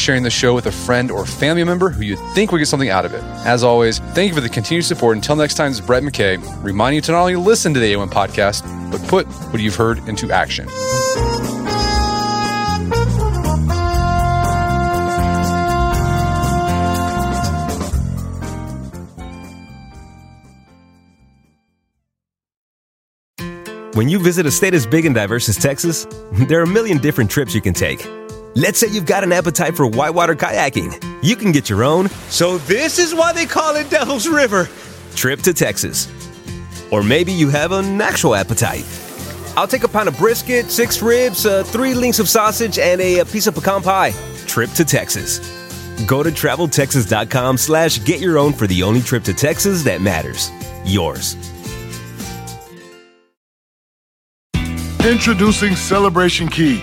[0.00, 2.88] sharing the show with a friend or family member who you think would get something
[2.88, 3.22] out of it.
[3.44, 5.16] As always, thank you for the continued support.
[5.16, 7.92] Until next time, this is Brett McKay, reminding you to not only listen to the
[7.92, 10.66] AOM podcast, but put what you've heard into action.
[23.94, 26.96] When you visit a state as big and diverse as Texas, there are a million
[26.98, 28.00] different trips you can take.
[28.54, 31.22] Let's say you've got an appetite for whitewater kayaking.
[31.22, 32.08] You can get your own.
[32.28, 34.68] So, this is why they call it Devil's River
[35.14, 36.08] trip to Texas.
[36.90, 38.84] Or maybe you have an actual appetite.
[39.56, 43.20] I'll take a pound of brisket, six ribs, uh, three links of sausage, and a,
[43.20, 44.12] a piece of pecan pie.
[44.46, 45.38] Trip to Texas.
[46.06, 50.50] Go to traveltexas.com slash get your own for the only trip to Texas that matters.
[50.84, 51.36] Yours.
[55.04, 56.82] Introducing Celebration Key,